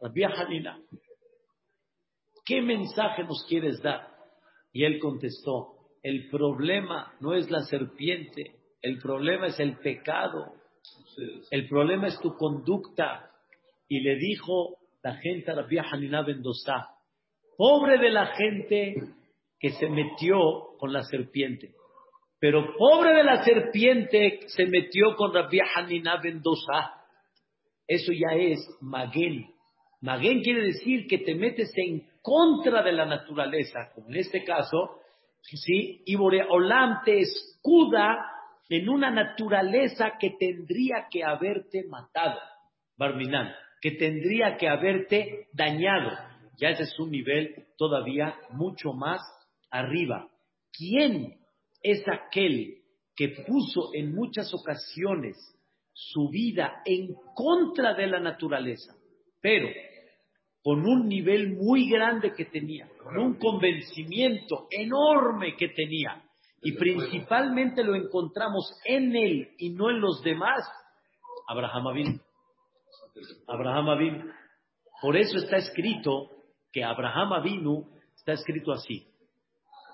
Rabbi 0.00 0.24
Hanina, 0.24 0.78
¿qué 2.44 2.60
mensaje 2.60 3.22
nos 3.22 3.46
quieres 3.48 3.80
dar? 3.80 4.08
Y 4.72 4.84
él 4.84 4.98
contestó, 4.98 5.76
el 6.02 6.28
problema 6.28 7.14
no 7.20 7.32
es 7.34 7.48
la 7.48 7.60
serpiente, 7.60 8.56
el 8.82 8.98
problema 8.98 9.46
es 9.46 9.60
el 9.60 9.78
pecado, 9.78 10.52
el 11.52 11.68
problema 11.68 12.08
es 12.08 12.18
tu 12.20 12.34
conducta. 12.36 13.30
Y 13.86 14.00
le 14.00 14.16
dijo 14.16 14.78
la 15.04 15.14
gente 15.16 15.52
a 15.52 15.54
Rabbi 15.54 15.78
Hanina 15.78 16.22
Mendoza, 16.22 16.88
pobre 17.56 17.98
de 17.98 18.10
la 18.10 18.26
gente 18.34 18.94
que 19.60 19.70
se 19.70 19.88
metió 19.88 20.76
con 20.76 20.92
la 20.92 21.04
serpiente, 21.04 21.72
pero 22.40 22.74
pobre 22.76 23.14
de 23.14 23.22
la 23.22 23.44
serpiente 23.44 24.40
se 24.48 24.66
metió 24.66 25.14
con 25.14 25.32
Rabbi 25.32 25.60
Hanina 25.76 26.20
Mendoza. 26.20 27.01
Eso 27.86 28.12
ya 28.12 28.36
es 28.36 28.58
Maguen. 28.80 29.46
Maguen 30.00 30.42
quiere 30.42 30.66
decir 30.66 31.06
que 31.06 31.18
te 31.18 31.34
metes 31.34 31.72
en 31.76 32.08
contra 32.22 32.82
de 32.82 32.92
la 32.92 33.06
naturaleza, 33.06 33.90
como 33.94 34.08
en 34.08 34.16
este 34.16 34.44
caso, 34.44 35.00
¿sí? 35.42 36.02
Y 36.06 36.16
Boreolam 36.16 37.02
te 37.04 37.20
escuda 37.20 38.18
en 38.68 38.88
una 38.88 39.10
naturaleza 39.10 40.12
que 40.18 40.30
tendría 40.38 41.06
que 41.10 41.22
haberte 41.24 41.84
matado, 41.88 42.38
Barminan, 42.96 43.52
que 43.80 43.92
tendría 43.92 44.56
que 44.56 44.68
haberte 44.68 45.48
dañado. 45.52 46.16
Ya 46.58 46.70
ese 46.70 46.84
es 46.84 46.98
un 46.98 47.10
nivel 47.10 47.66
todavía 47.76 48.36
mucho 48.50 48.92
más 48.92 49.20
arriba. 49.70 50.28
¿Quién 50.72 51.38
es 51.82 52.02
aquel 52.08 52.82
que 53.16 53.28
puso 53.46 53.90
en 53.94 54.14
muchas 54.14 54.52
ocasiones 54.54 55.36
su 55.92 56.28
vida 56.28 56.82
en 56.84 57.14
contra 57.34 57.94
de 57.94 58.06
la 58.06 58.20
naturaleza, 58.20 58.94
pero 59.40 59.68
con 60.62 60.86
un 60.86 61.08
nivel 61.08 61.56
muy 61.56 61.88
grande 61.88 62.32
que 62.34 62.44
tenía, 62.46 62.88
con 63.02 63.18
un 63.18 63.34
convencimiento 63.38 64.68
enorme 64.70 65.56
que 65.56 65.68
tenía, 65.68 66.22
y 66.62 66.72
principalmente 66.72 67.82
lo 67.82 67.96
encontramos 67.96 68.72
en 68.84 69.16
él 69.16 69.50
y 69.58 69.70
no 69.70 69.90
en 69.90 70.00
los 70.00 70.22
demás, 70.22 70.62
Abraham 71.48 71.88
Avin. 71.88 72.20
Abraham 73.48 73.88
Avin. 73.88 74.32
Por 75.00 75.16
eso 75.16 75.38
está 75.38 75.56
escrito 75.56 76.30
que 76.72 76.84
Abraham 76.84 77.32
Avinu 77.32 77.88
está 78.14 78.32
escrito 78.32 78.72
así. 78.72 79.06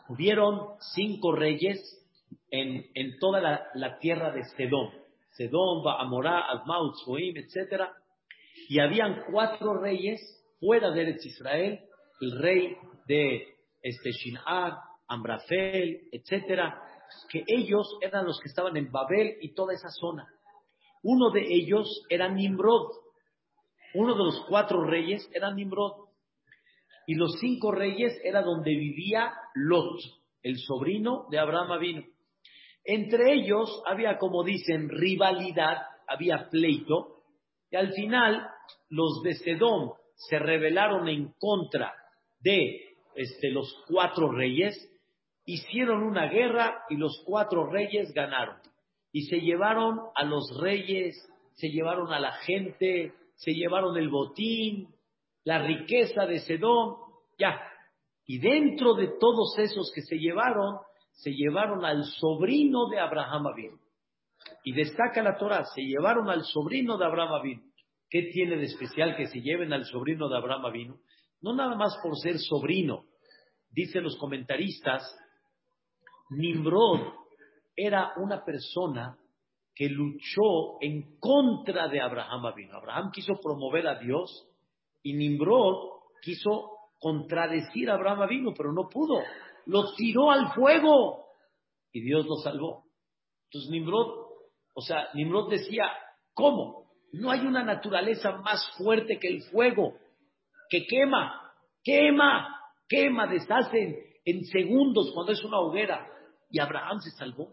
Hubieron 0.08 0.74
cinco 0.94 1.32
reyes 1.32 1.80
en, 2.50 2.84
en 2.94 3.18
toda 3.18 3.40
la, 3.74 3.98
tierra 3.98 4.32
de 4.32 4.44
Sedón. 4.44 4.90
Sedón, 5.38 5.84
Amorá, 5.86 6.50
Admaut, 6.50 6.96
Zoim, 7.04 7.36
etc. 7.36 7.84
Y 8.68 8.80
habían 8.80 9.22
cuatro 9.30 9.80
reyes 9.80 10.20
fuera 10.58 10.90
de 10.90 11.16
Israel, 11.22 11.78
el 12.20 12.38
rey 12.40 12.76
de 13.06 13.46
este 13.80 14.10
Amrafel, 15.06 16.08
etcétera, 16.10 16.82
que 17.30 17.44
ellos 17.46 17.86
eran 18.02 18.26
los 18.26 18.40
que 18.40 18.48
estaban 18.48 18.76
en 18.76 18.90
Babel 18.90 19.36
y 19.40 19.54
toda 19.54 19.74
esa 19.74 19.88
zona. 19.90 20.26
Uno 21.04 21.30
de 21.30 21.46
ellos 21.48 22.04
era 22.10 22.28
Nimrod. 22.28 22.90
Uno 23.94 24.14
de 24.14 24.24
los 24.24 24.44
cuatro 24.48 24.84
reyes 24.84 25.30
era 25.32 25.54
Nimrod. 25.54 26.08
Y 27.06 27.14
los 27.14 27.38
cinco 27.38 27.70
reyes 27.70 28.20
era 28.24 28.42
donde 28.42 28.72
vivía 28.72 29.32
Lot, 29.54 30.00
el 30.42 30.58
sobrino 30.58 31.26
de 31.30 31.38
Abraham 31.38 31.70
Avino. 31.72 32.02
Entre 32.90 33.34
ellos 33.34 33.82
había, 33.84 34.16
como 34.16 34.42
dicen, 34.42 34.88
rivalidad, 34.88 35.76
había 36.06 36.48
pleito, 36.48 37.18
y 37.70 37.76
al 37.76 37.92
final 37.92 38.48
los 38.88 39.22
de 39.22 39.34
Sedón 39.34 39.92
se 40.14 40.38
rebelaron 40.38 41.06
en 41.06 41.34
contra 41.38 41.92
de 42.40 42.80
este, 43.14 43.50
los 43.50 43.84
cuatro 43.86 44.32
reyes 44.32 44.74
hicieron 45.44 46.02
una 46.02 46.30
guerra 46.30 46.82
y 46.88 46.96
los 46.96 47.22
cuatro 47.26 47.66
reyes 47.66 48.14
ganaron. 48.14 48.56
Y 49.12 49.26
se 49.26 49.40
llevaron 49.42 50.00
a 50.14 50.24
los 50.24 50.58
reyes, 50.58 51.14
se 51.56 51.68
llevaron 51.68 52.10
a 52.10 52.18
la 52.18 52.32
gente, 52.38 53.12
se 53.34 53.52
llevaron 53.52 53.98
el 53.98 54.08
botín, 54.08 54.88
la 55.44 55.58
riqueza 55.58 56.24
de 56.24 56.38
Sedón, 56.38 56.96
ya. 57.38 57.60
Y 58.24 58.38
dentro 58.38 58.94
de 58.94 59.08
todos 59.20 59.58
esos 59.58 59.92
que 59.94 60.00
se 60.00 60.16
llevaron, 60.16 60.78
se 61.18 61.32
llevaron 61.32 61.84
al 61.84 62.04
sobrino 62.04 62.88
de 62.88 63.00
Abraham 63.00 63.48
Abin. 63.48 63.80
Y 64.64 64.72
destaca 64.72 65.22
la 65.22 65.36
Torah, 65.36 65.64
se 65.64 65.82
llevaron 65.82 66.30
al 66.30 66.44
sobrino 66.44 66.96
de 66.96 67.04
Abraham 67.04 67.32
Abin. 67.34 67.72
¿Qué 68.08 68.30
tiene 68.32 68.56
de 68.56 68.64
especial 68.64 69.16
que 69.16 69.26
se 69.26 69.40
lleven 69.40 69.72
al 69.72 69.84
sobrino 69.84 70.28
de 70.28 70.36
Abraham 70.36 70.66
Abin? 70.66 70.94
No 71.40 71.54
nada 71.54 71.74
más 71.76 71.98
por 72.02 72.16
ser 72.16 72.38
sobrino. 72.38 73.04
Dicen 73.70 74.04
los 74.04 74.16
comentaristas 74.16 75.02
Nimrod 76.30 77.00
era 77.74 78.12
una 78.16 78.44
persona 78.44 79.16
que 79.74 79.88
luchó 79.88 80.80
en 80.80 81.18
contra 81.18 81.88
de 81.88 82.00
Abraham 82.00 82.46
Avino. 82.46 82.76
Abraham 82.76 83.10
quiso 83.12 83.34
promover 83.40 83.86
a 83.86 83.98
Dios 83.98 84.48
y 85.02 85.14
Nimrod 85.14 85.76
quiso 86.20 86.70
contradecir 86.98 87.90
a 87.90 87.94
Abraham 87.94 88.22
Avino, 88.22 88.52
pero 88.56 88.72
no 88.72 88.88
pudo. 88.88 89.20
Lo 89.68 89.92
tiró 89.94 90.30
al 90.30 90.54
fuego 90.54 91.26
y 91.92 92.00
Dios 92.00 92.24
lo 92.26 92.36
salvó. 92.36 92.84
Entonces 93.44 93.70
Nimrod, 93.70 94.08
o 94.74 94.80
sea, 94.80 95.08
Nimrod 95.12 95.50
decía, 95.50 95.84
¿cómo? 96.32 96.90
No 97.12 97.30
hay 97.30 97.40
una 97.40 97.62
naturaleza 97.62 98.32
más 98.38 98.66
fuerte 98.78 99.18
que 99.18 99.28
el 99.28 99.42
fuego, 99.50 99.92
que 100.70 100.86
quema, 100.86 101.52
quema, 101.84 102.48
quema, 102.88 103.26
deshace 103.26 104.20
en 104.24 104.44
segundos 104.46 105.10
cuando 105.12 105.32
es 105.32 105.44
una 105.44 105.60
hoguera 105.60 106.06
y 106.50 106.60
Abraham 106.60 107.00
se 107.00 107.10
salvó. 107.10 107.52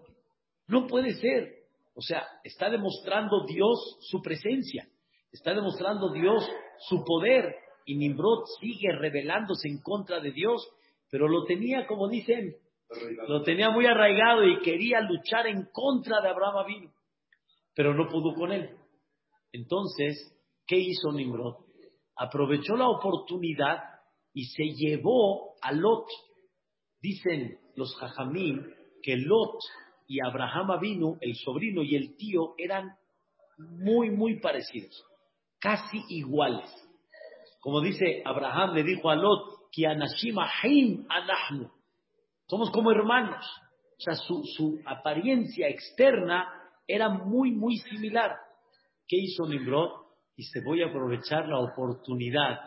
No 0.68 0.88
puede 0.88 1.16
ser. 1.16 1.66
O 1.96 2.02
sea, 2.02 2.26
está 2.46 2.70
demostrando 2.70 3.46
Dios 3.46 3.98
su 4.10 4.22
presencia, 4.22 4.88
está 5.34 5.54
demostrando 5.54 6.14
Dios 6.14 6.50
su 6.80 7.04
poder 7.04 7.56
y 7.86 7.98
Nimrod 7.98 8.46
sigue 8.62 8.94
rebelándose 8.94 9.68
en 9.68 9.82
contra 9.82 10.22
de 10.22 10.32
Dios, 10.32 10.66
pero 11.16 11.30
lo 11.30 11.46
tenía, 11.46 11.88
como 11.88 12.10
dicen, 12.10 12.58
lo 13.30 13.42
tenía 13.42 13.70
muy 13.70 13.86
arraigado 13.86 14.44
y 14.44 14.60
quería 14.60 15.00
luchar 15.00 15.48
en 15.48 15.66
contra 15.72 16.20
de 16.20 16.28
Abraham 16.28 16.58
Avino, 16.58 16.92
pero 17.74 17.94
no 17.94 18.10
pudo 18.10 18.36
con 18.36 18.52
él. 18.52 18.76
Entonces, 19.54 20.38
¿qué 20.68 20.76
hizo 20.76 21.14
Nimrod? 21.14 21.56
Aprovechó 22.18 22.76
la 22.76 22.90
oportunidad 22.90 23.78
y 24.34 24.44
se 24.44 24.66
llevó 24.76 25.56
a 25.62 25.72
Lot. 25.72 26.06
Dicen 27.00 27.60
los 27.78 27.96
jajamín 27.96 28.76
que 29.02 29.16
Lot 29.16 29.58
y 30.10 30.18
Abraham 30.20 30.72
Avinu, 30.72 31.18
el 31.22 31.34
sobrino 31.36 31.82
y 31.82 31.96
el 31.96 32.18
tío, 32.18 32.56
eran 32.58 32.90
muy, 33.58 34.10
muy 34.10 34.42
parecidos, 34.42 35.02
casi 35.62 35.98
iguales. 36.10 36.70
Como 37.62 37.80
dice 37.80 38.22
Abraham, 38.26 38.74
le 38.74 38.84
dijo 38.84 39.10
a 39.10 39.16
Lot. 39.16 39.55
Somos 42.48 42.70
como 42.72 42.92
hermanos. 42.92 43.46
O 43.98 44.02
sea, 44.02 44.16
su, 44.16 44.44
su 44.56 44.80
apariencia 44.86 45.68
externa 45.68 46.48
era 46.88 47.10
muy, 47.10 47.52
muy 47.52 47.78
similar. 47.78 48.36
¿Qué 49.08 49.18
hizo 49.18 49.48
Nimrod? 49.48 49.92
Dice, 50.36 50.62
voy 50.66 50.82
a 50.82 50.88
aprovechar 50.88 51.48
la 51.48 51.60
oportunidad 51.60 52.60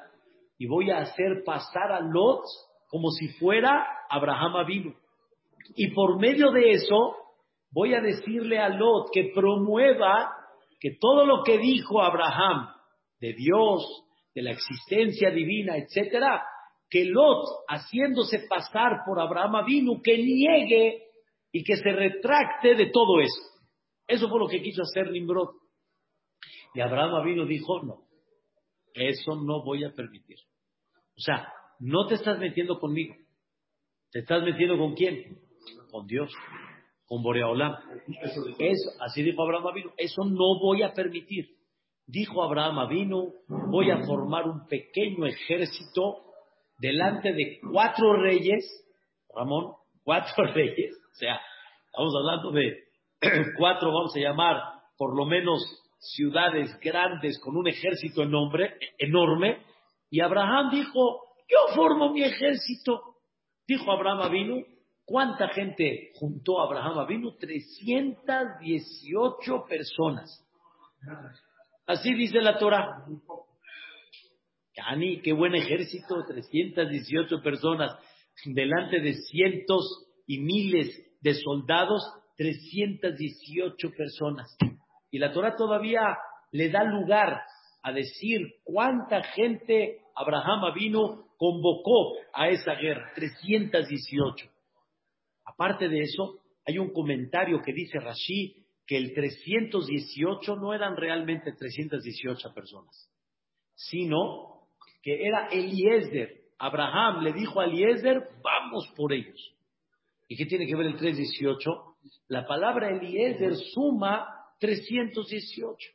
y 0.56 0.66
voy 0.66 0.90
a 0.90 0.98
hacer 0.98 1.42
pasar 1.44 1.92
a 1.92 2.00
Lot 2.00 2.42
como 2.88 3.10
si 3.10 3.28
fuera 3.38 3.86
Abraham 4.10 4.66
vino. 4.66 4.94
Y 5.76 5.92
por 5.92 6.18
medio 6.18 6.50
de 6.50 6.72
eso, 6.72 7.14
voy 7.70 7.94
a 7.94 8.00
decirle 8.00 8.58
a 8.58 8.70
Lot 8.70 9.10
que 9.12 9.30
promueva 9.34 10.34
que 10.80 10.96
todo 10.98 11.26
lo 11.26 11.42
que 11.44 11.58
dijo 11.58 12.02
Abraham 12.02 12.68
de 13.20 13.34
Dios, 13.34 14.04
de 14.34 14.42
la 14.42 14.52
existencia 14.52 15.30
divina, 15.30 15.76
etcétera, 15.76 16.42
que 16.90 17.04
Lot, 17.04 17.46
haciéndose 17.68 18.46
pasar 18.48 19.02
por 19.04 19.20
Abraham 19.20 19.64
vino, 19.66 20.00
que 20.02 20.16
niegue 20.16 21.02
y 21.52 21.62
que 21.62 21.76
se 21.76 21.92
retracte 21.92 22.74
de 22.74 22.86
todo 22.86 23.20
eso. 23.20 23.42
Eso 24.06 24.28
fue 24.28 24.38
lo 24.38 24.48
que 24.48 24.62
quiso 24.62 24.82
hacer 24.82 25.10
Nimrod. 25.10 25.50
Y 26.74 26.80
Abraham 26.80 27.24
vino 27.24 27.44
dijo, 27.44 27.82
no, 27.82 28.08
eso 28.94 29.36
no 29.36 29.62
voy 29.64 29.84
a 29.84 29.92
permitir. 29.92 30.38
O 31.16 31.20
sea, 31.20 31.52
no 31.78 32.06
te 32.06 32.14
estás 32.14 32.38
metiendo 32.38 32.78
conmigo. 32.78 33.14
¿Te 34.10 34.20
estás 34.20 34.42
metiendo 34.42 34.78
con 34.78 34.94
quién? 34.94 35.38
Con 35.90 36.06
Dios, 36.06 36.32
con 37.04 37.22
Boreolam. 37.22 37.74
Eso, 38.58 38.90
así 39.00 39.22
dijo 39.22 39.42
Abraham 39.42 39.92
eso 39.96 40.24
no 40.24 40.58
voy 40.60 40.82
a 40.82 40.94
permitir. 40.94 41.56
Dijo 42.06 42.42
Abraham 42.42 42.88
vino, 42.88 43.32
voy 43.70 43.90
a 43.90 44.06
formar 44.06 44.46
un 44.46 44.66
pequeño 44.66 45.26
ejército 45.26 46.27
delante 46.78 47.32
de 47.32 47.60
cuatro 47.70 48.14
reyes, 48.14 48.64
Ramón, 49.34 49.74
cuatro 50.04 50.44
reyes, 50.52 50.96
o 51.12 51.16
sea, 51.16 51.40
estamos 51.86 52.14
hablando 52.16 52.52
de 52.52 52.84
cuatro, 53.58 53.92
vamos 53.92 54.14
a 54.16 54.20
llamar, 54.20 54.62
por 54.96 55.16
lo 55.16 55.26
menos 55.26 55.60
ciudades 55.98 56.78
grandes 56.80 57.38
con 57.40 57.56
un 57.56 57.68
ejército 57.68 58.22
enorme, 58.22 58.74
enorme 58.98 59.62
y 60.10 60.20
Abraham 60.20 60.70
dijo, 60.70 61.28
yo 61.48 61.58
formo 61.74 62.12
mi 62.12 62.22
ejército. 62.22 63.16
Dijo 63.66 63.90
Abraham 63.90 64.30
vino, 64.32 64.62
¿cuánta 65.04 65.48
gente 65.48 66.12
juntó 66.14 66.60
Abraham 66.60 67.04
vino? 67.06 67.34
318 67.34 69.64
personas. 69.66 70.46
Así 71.86 72.14
dice 72.14 72.40
la 72.40 72.58
Torah. 72.58 73.04
Yani, 74.78 75.20
qué 75.22 75.32
buen 75.32 75.56
ejército, 75.56 76.24
318 76.24 77.42
personas, 77.42 77.98
delante 78.44 79.00
de 79.00 79.14
cientos 79.14 80.06
y 80.24 80.38
miles 80.38 80.88
de 81.20 81.34
soldados, 81.34 82.00
318 82.36 83.90
personas. 83.96 84.56
Y 85.10 85.18
la 85.18 85.32
Torah 85.32 85.56
todavía 85.56 86.16
le 86.52 86.70
da 86.70 86.84
lugar 86.84 87.40
a 87.82 87.92
decir 87.92 88.40
cuánta 88.62 89.24
gente 89.24 89.98
Abraham 90.14 90.72
vino, 90.74 91.26
convocó 91.36 92.14
a 92.32 92.48
esa 92.48 92.74
guerra, 92.74 93.10
318. 93.16 94.48
Aparte 95.44 95.88
de 95.88 96.02
eso, 96.02 96.38
hay 96.64 96.78
un 96.78 96.92
comentario 96.92 97.60
que 97.62 97.72
dice 97.72 97.98
Rashi 97.98 98.64
que 98.86 98.96
el 98.96 99.12
318 99.12 100.54
no 100.54 100.72
eran 100.72 100.96
realmente 100.96 101.52
318 101.52 102.54
personas, 102.54 103.10
sino 103.74 104.57
que 105.08 105.26
era 105.26 105.48
Eliezer. 105.48 106.36
Abraham 106.58 107.22
le 107.22 107.32
dijo 107.32 107.60
a 107.60 107.64
Eliezer, 107.64 108.28
vamos 108.42 108.92
por 108.96 109.12
ellos. 109.12 109.54
¿Y 110.28 110.36
qué 110.36 110.44
tiene 110.44 110.66
que 110.66 110.76
ver 110.76 110.86
el 110.86 110.96
318? 110.96 111.70
La 112.28 112.46
palabra 112.46 112.90
Eliezer 112.90 113.54
suma 113.56 114.28
318. 114.60 115.90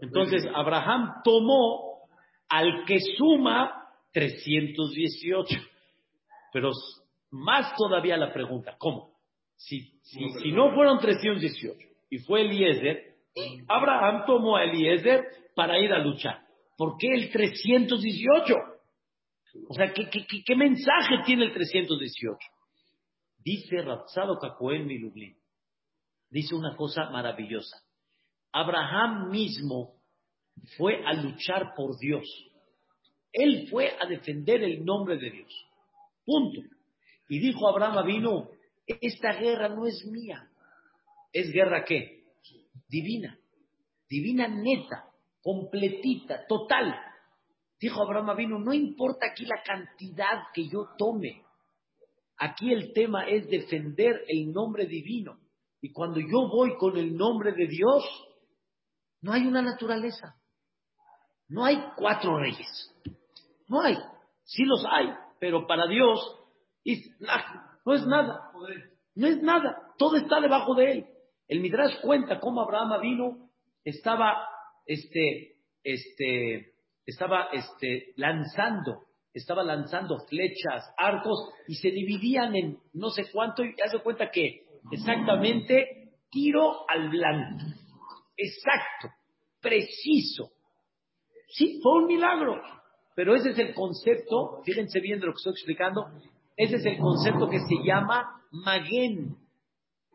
Entonces 0.00 0.44
Abraham 0.54 1.22
tomó 1.24 2.02
al 2.48 2.84
que 2.84 2.98
suma 3.16 3.88
318. 4.12 5.56
Pero 6.52 6.70
más 7.30 7.74
todavía 7.76 8.16
la 8.18 8.32
pregunta, 8.32 8.76
¿cómo? 8.78 9.12
Si, 9.56 9.80
si, 10.02 10.28
si 10.42 10.52
no 10.52 10.74
fueron 10.74 10.98
318 10.98 11.78
y 12.10 12.18
fue 12.18 12.42
Eliezer, 12.42 13.14
Abraham 13.68 14.24
tomó 14.26 14.56
a 14.56 14.64
Eliezer 14.64 15.24
para 15.54 15.78
ir 15.78 15.92
a 15.92 15.98
luchar. 15.98 16.37
¿Por 16.78 16.96
qué 16.96 17.08
el 17.08 17.32
318? 17.32 18.54
O 19.68 19.74
sea, 19.74 19.92
¿qué, 19.92 20.56
mensaje 20.56 21.16
tiene 21.26 21.46
el 21.46 21.52
318? 21.52 22.38
Dice 23.38 23.82
Rapsado 23.82 24.38
Cacoel 24.38 24.86
Milublin. 24.86 25.36
Dice 26.30 26.54
una 26.54 26.76
cosa 26.76 27.10
maravillosa. 27.10 27.82
Abraham 28.52 29.28
mismo 29.28 29.96
fue 30.76 31.04
a 31.04 31.14
luchar 31.14 31.74
por 31.74 31.98
Dios. 31.98 32.28
Él 33.32 33.66
fue 33.68 33.96
a 34.00 34.06
defender 34.06 34.62
el 34.62 34.84
nombre 34.84 35.18
de 35.18 35.30
Dios. 35.32 35.66
Punto. 36.24 36.60
Y 37.28 37.40
dijo 37.40 37.68
Abraham 37.68 38.06
vino, 38.06 38.50
esta 38.86 39.32
guerra 39.32 39.68
no 39.68 39.84
es 39.84 40.06
mía. 40.06 40.48
¿Es 41.32 41.50
guerra 41.50 41.84
qué? 41.84 42.22
Divina. 42.88 43.36
Divina 44.08 44.46
neta 44.46 45.07
completita, 45.42 46.46
total. 46.46 46.94
Dijo 47.80 48.02
Abraham 48.02 48.36
vino, 48.36 48.58
no 48.58 48.72
importa 48.72 49.26
aquí 49.30 49.44
la 49.44 49.62
cantidad 49.62 50.44
que 50.52 50.68
yo 50.68 50.88
tome. 50.96 51.44
Aquí 52.36 52.72
el 52.72 52.92
tema 52.92 53.28
es 53.28 53.48
defender 53.48 54.24
el 54.28 54.52
nombre 54.52 54.86
divino. 54.86 55.38
Y 55.80 55.92
cuando 55.92 56.20
yo 56.20 56.48
voy 56.48 56.76
con 56.76 56.96
el 56.96 57.16
nombre 57.16 57.52
de 57.52 57.66
Dios, 57.66 58.04
no 59.20 59.32
hay 59.32 59.46
una 59.46 59.62
naturaleza. 59.62 60.34
No 61.48 61.64
hay 61.64 61.82
cuatro 61.96 62.38
reyes. 62.38 62.94
No 63.68 63.80
hay. 63.80 63.96
Sí 64.44 64.64
los 64.64 64.84
hay, 64.90 65.08
pero 65.38 65.66
para 65.66 65.86
Dios 65.86 66.38
no 67.84 67.94
es 67.94 68.06
nada. 68.06 68.52
No 69.14 69.26
es 69.26 69.42
nada. 69.42 69.94
Todo 69.98 70.16
está 70.16 70.40
debajo 70.40 70.74
de 70.74 70.92
él. 70.92 71.06
El 71.48 71.60
Midrash 71.60 72.00
cuenta 72.02 72.40
cómo 72.40 72.60
Abraham 72.60 73.00
vino, 73.00 73.50
estaba 73.84 74.46
este, 74.88 75.56
este, 75.84 76.72
estaba 77.06 77.48
este, 77.52 78.14
lanzando, 78.16 79.04
estaba 79.32 79.62
lanzando 79.62 80.18
flechas, 80.28 80.92
arcos, 80.96 81.50
y 81.68 81.74
se 81.74 81.90
dividían 81.90 82.56
en 82.56 82.78
no 82.94 83.10
sé 83.10 83.30
cuánto, 83.30 83.62
y 83.64 83.74
hace 83.84 84.00
cuenta 84.00 84.30
que 84.30 84.64
exactamente 84.90 86.14
tiro 86.30 86.88
al 86.90 87.10
blanco. 87.10 87.64
Exacto, 88.36 89.08
preciso. 89.60 90.50
Sí, 91.48 91.80
fue 91.82 92.02
un 92.02 92.06
milagro. 92.06 92.60
Pero 93.14 93.34
ese 93.34 93.50
es 93.50 93.58
el 93.58 93.74
concepto, 93.74 94.62
fíjense 94.64 95.00
bien 95.00 95.20
de 95.20 95.26
lo 95.26 95.32
que 95.32 95.38
estoy 95.38 95.52
explicando, 95.52 96.06
ese 96.56 96.76
es 96.76 96.86
el 96.86 96.98
concepto 96.98 97.48
que 97.48 97.58
se 97.58 97.84
llama 97.84 98.42
Maguen. 98.52 99.36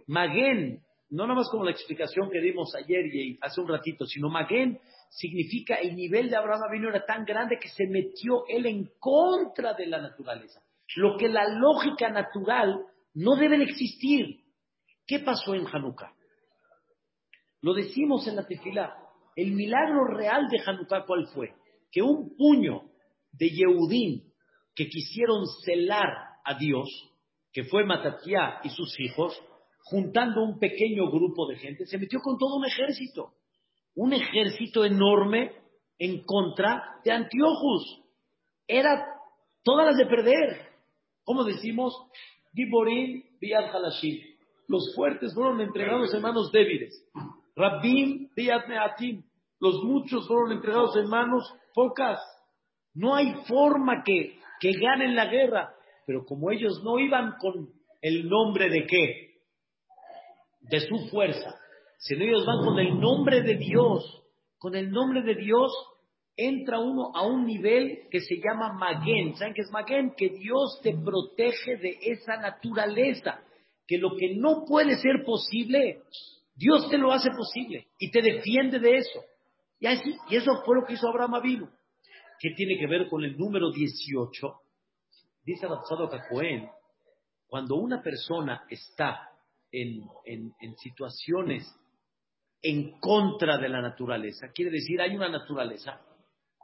Maguen 0.07 0.82
no 1.13 1.27
nada 1.27 1.35
más 1.35 1.49
como 1.49 1.63
la 1.63 1.71
explicación 1.71 2.31
que 2.31 2.41
dimos 2.41 2.73
ayer 2.73 3.05
y 3.05 3.37
hace 3.39 3.61
un 3.61 3.67
ratito, 3.67 4.03
sino 4.03 4.29
Maguen 4.29 4.79
significa 5.09 5.75
el 5.75 5.95
nivel 5.95 6.27
de 6.27 6.35
Abraham 6.35 6.71
vino 6.71 6.89
era 6.89 7.05
tan 7.05 7.23
grande 7.23 7.59
que 7.61 7.69
se 7.69 7.85
metió 7.85 8.45
él 8.47 8.65
en 8.65 8.89
contra 8.99 9.75
de 9.75 9.85
la 9.85 10.01
naturaleza. 10.01 10.59
Lo 10.95 11.15
que 11.15 11.29
la 11.29 11.47
lógica 11.47 12.09
natural 12.09 12.83
no 13.13 13.35
debe 13.35 13.59
de 13.59 13.65
existir. 13.65 14.39
¿Qué 15.05 15.19
pasó 15.19 15.53
en 15.53 15.67
Hanukkah? 15.67 16.11
Lo 17.61 17.75
decimos 17.75 18.27
en 18.27 18.35
la 18.35 18.47
tefila. 18.47 18.97
El 19.35 19.51
milagro 19.51 20.07
real 20.07 20.47
de 20.49 20.61
Hanukkah, 20.65 21.05
¿cuál 21.05 21.27
fue? 21.27 21.53
Que 21.91 22.01
un 22.01 22.35
puño 22.35 22.89
de 23.31 23.49
Yehudim 23.49 24.23
que 24.73 24.87
quisieron 24.87 25.45
celar 25.63 26.09
a 26.43 26.55
Dios, 26.57 26.89
que 27.51 27.65
fue 27.65 27.85
Matatiá 27.85 28.61
y 28.63 28.69
sus 28.69 28.99
hijos, 28.99 29.39
juntando 29.83 30.43
un 30.43 30.59
pequeño 30.59 31.09
grupo 31.11 31.47
de 31.47 31.57
gente, 31.57 31.85
se 31.85 31.97
metió 31.97 32.19
con 32.21 32.37
todo 32.37 32.55
un 32.57 32.65
ejército, 32.65 33.33
un 33.95 34.13
ejército 34.13 34.85
enorme 34.85 35.51
en 35.99 36.23
contra 36.23 36.99
de 37.03 37.11
Antiochus. 37.11 38.01
Era 38.67 39.05
todas 39.63 39.87
las 39.87 39.97
de 39.97 40.05
perder. 40.05 40.73
Como 41.23 41.43
decimos, 41.43 41.93
Giborim 42.53 43.23
Biad 43.39 43.75
Halashim. 43.75 44.19
Los 44.67 44.93
fuertes 44.95 45.33
fueron 45.33 45.61
entregados 45.61 46.13
en 46.13 46.21
manos 46.21 46.51
débiles. 46.51 46.93
Rabbim 47.55 48.29
Biad 48.35 48.67
Meatim. 48.67 49.23
Los 49.59 49.83
muchos 49.83 50.27
fueron 50.27 50.53
entregados 50.53 50.95
en 50.97 51.07
manos 51.07 51.43
pocas. 51.73 52.19
No 52.93 53.15
hay 53.15 53.33
forma 53.47 54.03
que, 54.03 54.39
que 54.59 54.71
ganen 54.73 55.15
la 55.15 55.27
guerra. 55.27 55.73
Pero 56.05 56.25
como 56.25 56.51
ellos 56.51 56.81
no 56.83 56.99
iban 56.99 57.35
con 57.39 57.69
el 58.01 58.27
nombre 58.27 58.69
de 58.69 58.85
qué? 58.85 59.32
De 60.63 60.79
su 60.79 61.07
fuerza, 61.09 61.55
sino 61.97 62.23
ellos 62.23 62.45
van 62.45 62.65
con 62.65 62.79
el 62.79 62.99
nombre 62.99 63.41
de 63.41 63.55
Dios. 63.55 64.21
Con 64.57 64.75
el 64.75 64.91
nombre 64.91 65.21
de 65.21 65.35
Dios 65.35 65.71
entra 66.35 66.79
uno 66.79 67.11
a 67.13 67.25
un 67.25 67.45
nivel 67.45 68.07
que 68.09 68.21
se 68.21 68.35
llama 68.37 68.73
Maguen. 68.73 69.35
¿Saben 69.35 69.53
qué 69.53 69.61
es 69.61 69.71
Maguen? 69.71 70.13
Que 70.15 70.29
Dios 70.29 70.79
te 70.81 70.93
protege 70.93 71.77
de 71.77 71.97
esa 72.01 72.37
naturaleza. 72.37 73.41
Que 73.87 73.97
lo 73.97 74.15
que 74.15 74.35
no 74.35 74.63
puede 74.65 74.95
ser 74.97 75.23
posible, 75.25 76.01
Dios 76.55 76.89
te 76.89 76.97
lo 76.97 77.11
hace 77.11 77.29
posible 77.31 77.87
y 77.99 78.11
te 78.11 78.21
defiende 78.21 78.79
de 78.79 78.97
eso. 78.97 79.21
Y, 79.79 79.87
así, 79.87 80.15
y 80.29 80.37
eso 80.37 80.63
fue 80.65 80.75
lo 80.77 80.85
que 80.85 80.93
hizo 80.93 81.07
Abraham 81.09 81.35
Avinu. 81.35 81.69
¿Qué 82.39 82.51
tiene 82.55 82.77
que 82.77 82.87
ver 82.87 83.09
con 83.09 83.23
el 83.23 83.37
número 83.37 83.71
18? 83.71 84.47
Dice 85.43 85.67
Rabsado 85.67 86.09
Cacoen, 86.09 86.69
cuando 87.47 87.75
una 87.75 88.01
persona 88.01 88.63
está 88.69 89.32
en, 89.73 90.53
en 90.59 90.77
situaciones 90.77 91.63
en 92.63 92.97
contra 92.99 93.57
de 93.57 93.67
la 93.67 93.81
naturaleza, 93.81 94.47
quiere 94.53 94.71
decir, 94.71 95.01
hay 95.01 95.15
una 95.15 95.27
naturaleza 95.27 95.99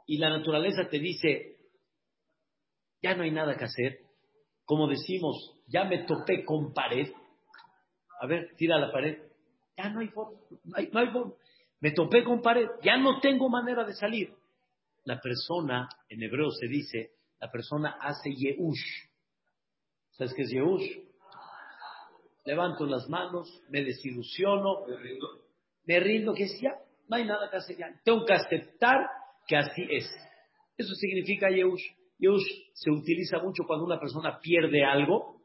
y 0.06 0.16
la 0.16 0.30
naturaleza 0.30 0.88
te 0.88 0.98
dice, 0.98 1.58
ya 3.02 3.14
no 3.14 3.22
hay 3.22 3.30
nada 3.30 3.56
que 3.56 3.64
hacer, 3.64 3.98
como 4.64 4.88
decimos, 4.88 5.62
ya 5.68 5.84
me 5.84 6.04
topé 6.04 6.44
con 6.44 6.72
pared, 6.72 7.12
a 8.20 8.26
ver, 8.26 8.54
tira 8.56 8.78
la 8.78 8.90
pared, 8.90 9.18
ya 9.76 9.90
no 9.90 10.00
hay 10.00 10.08
forma, 10.08 10.38
no 10.64 10.76
hay, 10.76 10.86
forma, 10.86 11.34
me 11.80 11.92
topé 11.92 12.24
con 12.24 12.40
pared, 12.40 12.66
ya 12.82 12.96
no 12.96 13.20
tengo 13.20 13.48
manera 13.50 13.84
de 13.84 13.94
salir. 13.94 14.34
La 15.04 15.20
persona, 15.20 15.88
en 16.08 16.22
hebreo 16.22 16.50
se 16.50 16.66
dice, 16.66 17.12
la 17.38 17.50
persona 17.50 17.96
hace 18.00 18.30
Yehush. 18.34 19.08
¿Sabes 20.12 20.34
qué 20.34 20.42
es 20.42 20.50
Yehush? 20.50 21.09
Levanto 22.44 22.86
las 22.86 23.08
manos, 23.08 23.62
me 23.68 23.82
desilusiono, 23.84 24.86
me 25.84 26.00
rindo, 26.00 26.34
que 26.34 26.44
es 26.44 26.60
ya, 26.60 26.74
no 27.08 27.16
hay 27.16 27.24
nada 27.24 27.50
que 27.50 27.56
hacer 27.56 27.76
ya. 27.76 28.00
Tengo 28.04 28.24
que 28.24 28.32
aceptar 28.32 29.06
que 29.46 29.56
así 29.56 29.82
es. 29.90 30.06
Eso 30.76 30.94
significa 30.94 31.50
Yehush. 31.50 31.82
Yehush 32.18 32.72
se 32.74 32.90
utiliza 32.90 33.38
mucho 33.38 33.64
cuando 33.66 33.84
una 33.84 33.98
persona 33.98 34.38
pierde 34.40 34.84
algo 34.84 35.40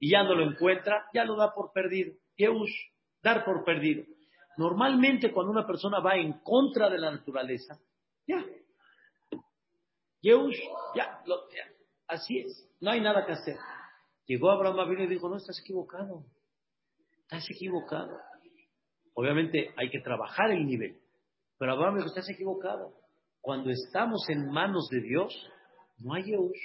y 0.00 0.10
ya 0.10 0.22
no 0.22 0.34
lo 0.34 0.44
encuentra, 0.44 1.06
ya 1.14 1.24
lo 1.24 1.36
da 1.36 1.52
por 1.52 1.72
perdido. 1.72 2.12
Yehush, 2.36 2.72
dar 3.22 3.44
por 3.44 3.64
perdido. 3.64 4.04
Normalmente 4.56 5.32
cuando 5.32 5.52
una 5.52 5.66
persona 5.66 6.00
va 6.00 6.16
en 6.16 6.40
contra 6.42 6.90
de 6.90 6.98
la 6.98 7.10
naturaleza, 7.10 7.78
ya. 8.26 8.44
Yehush, 10.20 10.58
ya, 10.94 11.22
así 12.06 12.40
es. 12.40 12.68
No 12.80 12.90
hay 12.90 13.00
nada 13.00 13.24
que 13.24 13.32
hacer. 13.32 13.56
Llegó 14.30 14.48
Abraham 14.52 14.78
Avinu 14.78 15.02
y 15.02 15.06
dijo, 15.08 15.28
no, 15.28 15.38
estás 15.38 15.58
equivocado. 15.58 16.24
Estás 17.22 17.50
equivocado. 17.50 18.16
Obviamente 19.14 19.74
hay 19.76 19.90
que 19.90 19.98
trabajar 19.98 20.52
el 20.52 20.66
nivel. 20.66 21.00
Pero 21.58 21.72
Abraham 21.72 21.96
dijo, 21.96 22.06
estás 22.06 22.30
equivocado. 22.30 22.94
Cuando 23.40 23.70
estamos 23.70 24.24
en 24.28 24.48
manos 24.52 24.86
de 24.88 25.00
Dios, 25.00 25.34
no 25.98 26.14
hay 26.14 26.26
Yehush. 26.26 26.60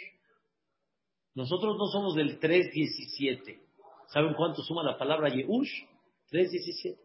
Nosotros 1.33 1.75
no 1.75 1.87
somos 1.87 2.13
del 2.13 2.39
3.17. 2.39 3.59
¿Saben 4.09 4.35
cuánto 4.35 4.61
suma 4.61 4.83
la 4.83 4.99
palabra 4.99 5.29
Yehush? 5.29 5.87
3.17. 6.31 6.99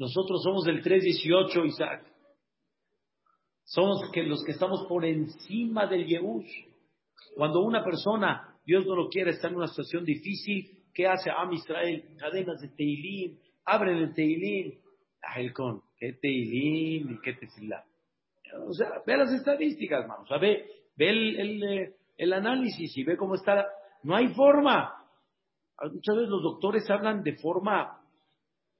Nosotros 0.00 0.42
somos 0.42 0.64
del 0.64 0.84
3.18, 0.84 1.66
Isaac. 1.66 2.04
Somos 3.64 4.02
los 4.14 4.44
que 4.44 4.52
estamos 4.52 4.84
por 4.86 5.06
encima 5.06 5.86
del 5.86 6.04
Yehush. 6.04 6.66
Cuando 7.34 7.62
una 7.62 7.82
persona, 7.82 8.51
Dios 8.64 8.86
no 8.86 8.94
lo 8.94 9.08
quiere, 9.08 9.30
está 9.30 9.48
en 9.48 9.56
una 9.56 9.68
situación 9.68 10.04
difícil, 10.04 10.84
¿qué 10.94 11.06
hace 11.06 11.30
Am 11.30 11.52
Israel? 11.52 12.04
Cadenas 12.18 12.60
de 12.60 12.68
Teilim, 12.68 13.38
abren 13.64 13.98
el 13.98 14.14
Teilim. 14.14 14.78
con 15.52 15.82
¿qué 15.96 16.12
Teilim 16.14 17.10
y 17.10 17.20
qué 17.20 17.32
Tefilá? 17.34 17.84
O 18.66 18.72
sea, 18.74 19.02
ve 19.06 19.16
las 19.16 19.32
estadísticas, 19.32 20.02
hermano. 20.02 20.22
O 20.24 20.26
sea, 20.26 20.38
ve, 20.38 20.66
eh, 20.98 21.94
el, 22.18 22.32
análisis 22.32 22.96
y 22.96 23.04
ve 23.04 23.16
cómo 23.16 23.34
está. 23.34 23.66
No 24.02 24.14
hay 24.14 24.28
forma. 24.34 24.92
Muchas 25.90 26.16
veces 26.16 26.28
los 26.28 26.42
doctores 26.42 26.88
hablan 26.90 27.22
de 27.22 27.36
forma 27.36 28.00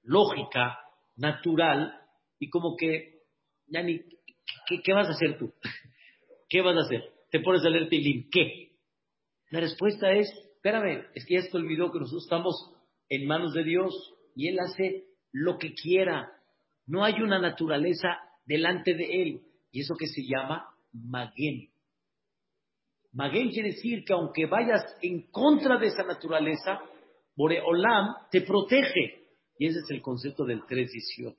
lógica, 0.03 0.79
natural, 1.17 1.99
y 2.39 2.51
como 2.51 2.77
que, 2.77 3.23
ya 3.67 3.83
¿qué, 3.83 4.93
vas 4.93 5.09
a 5.09 5.13
hacer 5.13 5.39
tú? 5.39 5.53
¿Qué 6.49 6.61
vas 6.61 6.77
a 6.77 6.81
hacer? 6.81 7.03
Te 7.31 7.41
pones 7.41 7.65
a 7.65 7.71
leer 7.71 7.89
Tilim, 7.89 8.29
¿qué? 8.31 8.72
La 9.53 9.61
respuesta 9.61 10.11
es, 10.13 10.33
espérame, 10.55 11.05
es 11.15 11.27
que 11.27 11.35
ya 11.35 11.43
se 11.43 11.55
olvidó 11.55 11.93
que 11.93 11.99
nosotros 11.99 12.25
estamos 12.25 12.55
en 13.11 13.27
manos 13.27 13.53
de 13.53 13.63
Dios 13.65 14.15
y 14.35 14.49
Él 14.49 14.59
hace 14.59 15.05
lo 15.31 15.59
que 15.59 15.75
quiera. 15.75 16.33
No 16.87 17.05
hay 17.05 17.21
una 17.21 17.39
naturaleza 17.39 18.17
delante 18.47 18.95
de 18.95 19.23
Él. 19.23 19.43
Y 19.71 19.83
eso 19.83 19.95
que 19.95 20.07
se 20.07 20.23
llama 20.23 20.75
Maguen. 20.95 21.69
Maguen 23.13 23.51
quiere 23.51 23.73
decir 23.73 24.07
que 24.07 24.15
aunque 24.15 24.47
vayas 24.47 24.97
en 25.03 25.31
contra 25.31 25.77
de 25.77 25.89
esa 25.89 26.05
naturaleza, 26.05 26.81
Boreolam 27.37 28.15
te 28.31 28.41
protege. 28.41 29.27
Y 29.59 29.67
ese 29.67 29.81
es 29.81 29.91
el 29.91 30.01
concepto 30.01 30.47
del 30.47 30.65
318. 30.65 31.37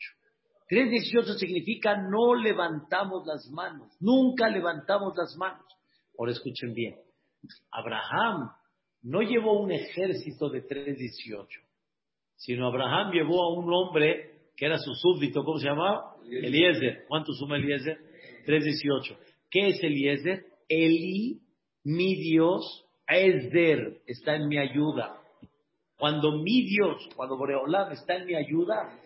318 0.68 1.34
significa 1.40 1.98
no 1.98 2.36
levantamos 2.36 3.26
las 3.26 3.50
manos, 3.50 3.92
nunca 4.00 4.50
levantamos 4.50 5.18
las 5.18 5.36
manos. 5.36 5.66
Ahora 6.16 6.32
escuchen 6.32 6.76
bien, 6.76 6.96
Abraham 7.72 8.52
no 9.04 9.22
llevó 9.22 9.62
un 9.62 9.72
ejército 9.72 10.50
de 10.50 10.62
318, 10.62 11.60
sino 12.36 12.68
Abraham 12.68 13.12
llevó 13.12 13.44
a 13.44 13.54
un 13.58 13.72
hombre 13.74 14.34
que 14.56 14.66
era 14.66 14.78
su 14.78 14.94
súbdito, 14.94 15.44
¿cómo 15.44 15.58
se 15.58 15.68
llamaba? 15.68 16.16
Eliezer. 16.30 17.06
¿Cuánto 17.08 17.34
suma 17.34 17.58
Eliezer? 17.58 17.98
3.18. 18.46 19.18
¿Qué 19.50 19.70
es 19.70 19.84
Eliezer? 19.84 20.46
Eli, 20.70 21.42
mi 21.84 22.16
Dios, 22.16 22.86
Ezer, 23.08 24.02
está 24.06 24.36
en 24.36 24.48
mi 24.48 24.58
ayuda. 24.58 25.18
Cuando 25.98 26.38
mi 26.44 26.66
Dios, 26.66 27.10
cuando 27.16 27.38
Boreolam 27.38 27.92
está 27.92 28.16
en 28.16 28.26
mi 28.26 28.36
ayuda, 28.36 29.00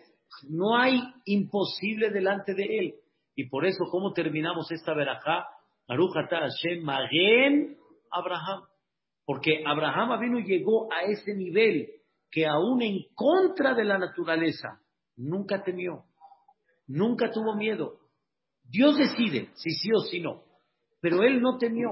no 0.48 0.76
hay 0.76 1.00
imposible 1.24 2.10
delante 2.10 2.54
de 2.54 2.64
él. 2.78 2.94
Y 3.34 3.48
por 3.48 3.66
eso, 3.66 3.84
¿cómo 3.90 4.12
terminamos 4.12 4.70
esta 4.70 4.94
verajá? 4.94 5.46
Arujata 5.86 6.40
Hashem 6.40 6.82
Magen 6.82 7.77
Abraham. 8.10 8.62
Porque 9.24 9.62
Abraham 9.66 10.38
y 10.38 10.44
llegó 10.44 10.92
a 10.92 11.02
ese 11.02 11.34
nivel 11.34 11.90
que 12.30 12.46
aún 12.46 12.82
en 12.82 12.98
contra 13.14 13.74
de 13.74 13.84
la 13.84 13.98
naturaleza, 13.98 14.80
nunca 15.16 15.62
temió, 15.62 16.04
nunca 16.86 17.30
tuvo 17.30 17.54
miedo, 17.54 17.98
Dios 18.64 18.96
decide 18.96 19.50
si 19.54 19.70
sí 19.70 19.88
o 19.94 20.00
si 20.00 20.20
no, 20.20 20.44
pero 21.00 21.22
él 21.22 21.40
no 21.40 21.58
temió. 21.58 21.90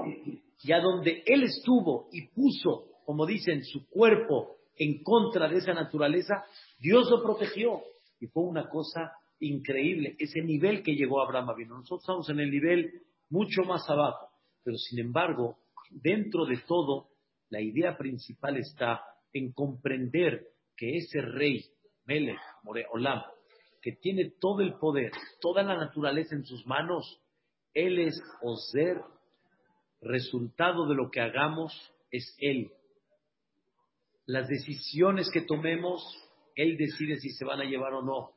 Y 0.63 0.71
a 0.71 0.79
donde 0.79 1.23
él 1.25 1.43
estuvo 1.43 2.09
y 2.11 2.27
puso, 2.29 2.87
como 3.05 3.25
dicen, 3.25 3.63
su 3.63 3.87
cuerpo 3.87 4.57
en 4.75 5.03
contra 5.03 5.47
de 5.47 5.57
esa 5.57 5.73
naturaleza, 5.73 6.45
Dios 6.79 7.09
lo 7.09 7.21
protegió. 7.23 7.81
Y 8.19 8.27
fue 8.27 8.43
una 8.43 8.67
cosa 8.69 9.13
increíble, 9.39 10.15
ese 10.17 10.41
nivel 10.41 10.81
que 10.83 10.95
llegó 10.95 11.21
Abraham. 11.21 11.47
Nosotros 11.67 12.01
estamos 12.01 12.29
en 12.29 12.39
el 12.39 12.49
nivel 12.49 13.01
mucho 13.29 13.63
más 13.63 13.87
abajo, 13.89 14.29
pero 14.63 14.77
sin 14.77 14.99
embargo, 14.99 15.57
dentro 15.89 16.45
de 16.45 16.57
todo, 16.67 17.09
la 17.49 17.61
idea 17.61 17.97
principal 17.97 18.57
está 18.57 19.01
en 19.33 19.51
comprender 19.53 20.47
que 20.75 20.97
ese 20.97 21.21
rey, 21.21 21.63
Melech, 22.05 22.39
Moreolam, 22.63 23.21
que 23.81 23.93
tiene 23.93 24.33
todo 24.39 24.61
el 24.61 24.73
poder, 24.75 25.11
toda 25.41 25.63
la 25.63 25.75
naturaleza 25.75 26.35
en 26.35 26.43
sus 26.43 26.65
manos, 26.65 27.21
Él 27.73 27.99
es 27.99 28.21
Ozer, 28.41 29.01
resultado 30.01 30.87
de 30.87 30.95
lo 30.95 31.09
que 31.09 31.21
hagamos 31.21 31.73
es 32.11 32.35
Él. 32.39 32.71
Las 34.25 34.47
decisiones 34.47 35.29
que 35.31 35.41
tomemos, 35.41 36.03
Él 36.55 36.77
decide 36.77 37.17
si 37.17 37.29
se 37.29 37.45
van 37.45 37.61
a 37.61 37.65
llevar 37.65 37.93
o 37.93 38.01
no. 38.01 38.31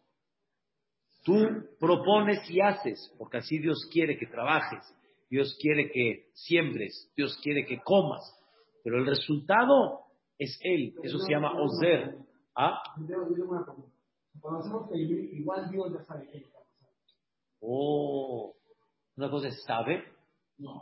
Tú 1.24 1.34
propones 1.78 2.48
y 2.50 2.60
haces, 2.60 3.12
porque 3.18 3.38
así 3.38 3.58
Dios 3.58 3.88
quiere 3.92 4.16
que 4.16 4.26
trabajes, 4.26 4.80
Dios 5.30 5.56
quiere 5.60 5.90
que 5.92 6.28
siembres, 6.34 7.10
Dios 7.16 7.38
quiere 7.42 7.64
que 7.64 7.80
comas, 7.80 8.22
pero 8.82 8.98
el 8.98 9.06
resultado 9.06 10.00
es 10.36 10.58
Él, 10.62 10.94
eso 11.04 11.18
se 11.18 11.32
llama 11.32 11.52
Ozer. 11.60 12.16
¿Ah? 12.56 12.82
Cuando 14.40 14.60
hacemos 14.60 14.90
igual 14.92 15.70
Dios 15.70 15.92
ya 15.92 16.04
sabe 16.04 16.28
qué 16.32 16.38
está 16.38 16.58
pasando. 16.58 16.90
Oh, 17.60 18.54
una 19.16 19.30
cosa 19.30 19.48
es 19.48 19.62
sabe 19.64 20.02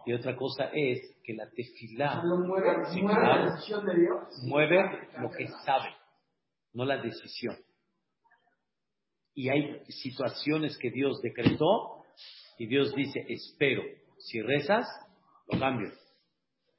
y 0.07 0.13
otra 0.13 0.35
cosa 0.35 0.71
es 0.73 1.01
que 1.23 1.35
la 1.35 1.49
tefilá 1.51 2.23
mueve, 2.25 2.69
la 3.03 3.51
decisión 3.51 3.85
de 3.85 4.01
Dios. 4.01 4.43
Mueve 4.45 4.79
lo 5.21 5.31
que 5.31 5.47
sabe, 5.65 5.91
no 6.73 6.85
la 6.85 6.97
decisión. 7.03 7.57
Y 9.35 9.51
hay 9.51 9.85
situaciones 9.89 10.79
que 10.79 10.91
Dios 10.91 11.21
decretó 11.23 12.03
y 12.59 12.67
Dios 12.67 12.95
dice, 12.95 13.25
espero, 13.29 13.83
si 14.19 14.41
rezas, 14.43 14.87
lo 15.51 15.59
cambio. 15.59 15.91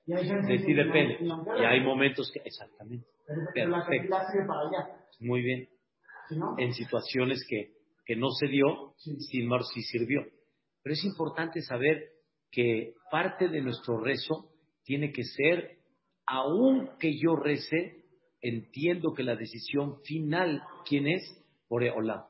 De 0.05 0.59
ti 0.65 0.73
depende. 0.73 1.17
Y 1.21 1.63
hay 1.63 1.81
momentos 1.81 2.31
que, 2.33 2.41
exactamente. 2.43 3.05
Perfecto. 3.53 4.15
Muy 5.19 5.41
bien. 5.41 5.67
en 6.57 6.73
situaciones 6.73 7.45
que, 7.47 7.73
que 8.05 8.15
no 8.15 8.29
se 8.31 8.47
dio, 8.47 8.93
sin 8.97 9.47
mar 9.47 9.61
sí 9.63 9.81
sirvió. 9.81 10.25
Pero 10.81 10.93
es 10.93 11.03
importante 11.03 11.61
saber 11.61 12.09
que 12.51 12.93
parte 13.11 13.49
de 13.49 13.61
nuestro 13.61 13.99
rezo 13.99 14.49
tiene 14.83 15.11
que 15.11 15.23
ser, 15.23 15.77
aunque 16.25 17.17
yo 17.19 17.35
rece, 17.35 18.05
entiendo 18.41 19.13
que 19.13 19.23
la 19.23 19.35
decisión 19.35 20.01
final, 20.03 20.63
¿quién 20.87 21.07
es? 21.07 21.21
Por 21.67 21.83
Olam. 21.83 22.23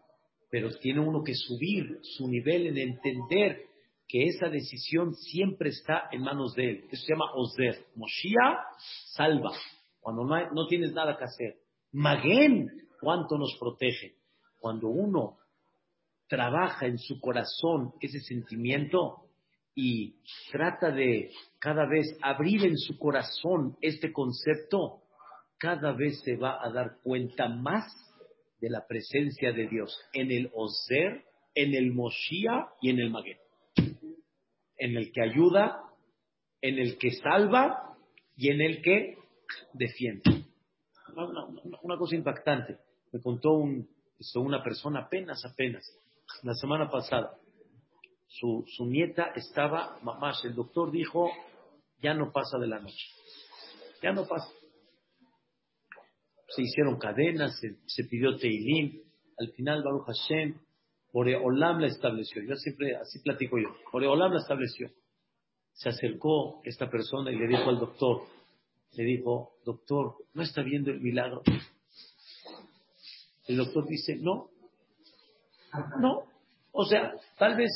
Pero 0.50 0.70
tiene 0.80 1.00
uno 1.00 1.24
que 1.24 1.36
subir 1.36 2.00
su 2.02 2.28
nivel 2.28 2.68
en 2.68 2.78
entender 2.78 3.69
que 4.10 4.26
esa 4.26 4.50
decisión 4.50 5.14
siempre 5.14 5.70
está 5.70 6.10
en 6.12 6.24
manos 6.24 6.56
de 6.56 6.70
él. 6.72 6.86
Eso 6.92 7.06
se 7.06 7.14
llama 7.14 7.32
Ozer. 7.36 7.86
Moshiach 7.96 8.58
salva, 9.14 9.52
cuando 10.00 10.24
no, 10.24 10.52
no 10.52 10.66
tienes 10.66 10.94
nada 10.94 11.16
que 11.16 11.26
hacer. 11.26 11.58
Maguen, 11.92 12.88
¿cuánto 13.00 13.38
nos 13.38 13.56
protege? 13.60 14.16
Cuando 14.60 14.88
uno 14.88 15.38
trabaja 16.28 16.88
en 16.88 16.98
su 16.98 17.22
corazón 17.22 17.94
ese 18.02 18.20
sentimiento 18.22 19.28
y 19.76 20.16
trata 20.52 20.90
de 20.90 21.32
cada 21.60 21.86
vez 21.88 22.18
abrir 22.24 22.66
en 22.66 22.78
su 22.78 22.98
corazón 22.98 23.78
este 23.80 24.12
concepto, 24.12 25.04
cada 25.60 25.92
vez 25.92 26.20
se 26.24 26.36
va 26.36 26.58
a 26.66 26.72
dar 26.72 26.98
cuenta 27.04 27.48
más 27.48 27.86
de 28.60 28.72
la 28.72 28.88
presencia 28.88 29.52
de 29.52 29.68
Dios 29.68 29.96
en 30.14 30.32
el 30.32 30.50
Ozer, 30.56 31.26
en 31.54 31.76
el 31.76 31.94
Moshiach 31.94 32.70
y 32.82 32.90
en 32.90 33.00
el 33.02 33.12
Maguen 33.12 33.38
en 34.80 34.98
el 34.98 35.12
que 35.12 35.22
ayuda, 35.22 35.84
en 36.62 36.80
el 36.80 36.98
que 36.98 37.12
salva 37.12 37.96
y 38.36 38.50
en 38.50 38.62
el 38.62 38.82
que 38.82 39.18
defiende. 39.74 40.46
Una, 41.84 41.98
cosa 41.98 42.16
impactante. 42.16 42.78
Me 43.12 43.22
contó 43.22 43.54
un, 43.54 43.88
una 44.36 44.64
persona 44.64 45.02
apenas, 45.02 45.44
apenas, 45.46 45.86
la 46.44 46.54
semana 46.54 46.90
pasada. 46.90 47.38
Su, 48.28 48.64
su 48.68 48.86
nieta 48.86 49.32
estaba, 49.36 50.00
mamás, 50.04 50.44
el 50.46 50.56
doctor 50.56 50.92
dijo, 50.92 51.30
ya 52.02 52.14
no 52.14 52.32
pasa 52.32 52.58
de 52.58 52.68
la 52.68 52.80
noche. 52.80 53.08
Ya 54.02 54.14
no 54.14 54.26
pasa. 54.26 54.50
Se 56.48 56.62
hicieron 56.62 56.98
cadenas, 56.98 57.60
se, 57.86 58.04
pidió 58.06 58.38
Teilim. 58.38 59.02
Al 59.38 59.52
final, 59.52 59.84
Baruch 59.84 60.06
Hashem, 60.06 60.56
Boreolam 61.12 61.80
la 61.80 61.88
estableció. 61.88 62.42
Yo 62.44 62.56
siempre 62.56 62.96
así 62.96 63.20
platico 63.20 63.58
yo. 63.58 63.70
Boreolam 63.92 64.34
la 64.34 64.40
estableció. 64.40 64.90
Se 65.74 65.90
acercó 65.90 66.62
esta 66.64 66.90
persona 66.90 67.32
y 67.32 67.38
le 67.38 67.48
dijo 67.48 67.70
al 67.70 67.80
doctor, 67.80 68.24
le 68.94 69.04
dijo, 69.04 69.54
doctor, 69.66 70.16
¿no 70.34 70.44
está 70.44 70.62
viendo 70.62 70.92
el 70.92 71.00
milagro? 71.00 71.42
El 73.48 73.58
doctor 73.58 73.88
dice, 73.88 74.18
no, 74.18 74.50
no. 76.00 76.24
O 76.72 76.86
sea, 76.86 77.14
tal 77.38 77.56
vez 77.56 77.72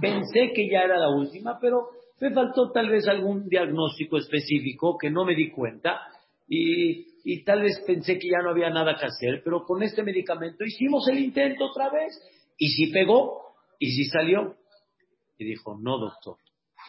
pensé 0.00 0.52
que 0.54 0.68
ya 0.68 0.80
era 0.80 0.98
la 0.98 1.10
última, 1.10 1.58
pero 1.60 1.90
me 2.20 2.32
faltó 2.32 2.70
tal 2.70 2.88
vez 2.88 3.06
algún 3.06 3.48
diagnóstico 3.48 4.16
específico 4.16 4.96
que 4.98 5.10
no 5.10 5.24
me 5.24 5.34
di 5.34 5.50
cuenta 5.50 6.00
y, 6.48 7.06
y 7.24 7.44
tal 7.44 7.62
vez 7.62 7.80
pensé 7.86 8.18
que 8.18 8.28
ya 8.28 8.42
no 8.42 8.50
había 8.50 8.70
nada 8.70 8.96
que 8.96 9.06
hacer, 9.06 9.42
pero 9.44 9.64
con 9.64 9.82
este 9.82 10.02
medicamento 10.02 10.64
hicimos 10.64 11.06
el 11.08 11.18
intento 11.18 11.66
otra 11.66 11.90
vez 11.90 12.20
y 12.58 12.68
si 12.68 12.92
pegó, 12.92 13.54
y 13.78 13.92
si 13.92 14.04
salió. 14.04 14.56
Y 15.38 15.44
dijo, 15.44 15.76
no, 15.80 15.98
doctor, 15.98 16.36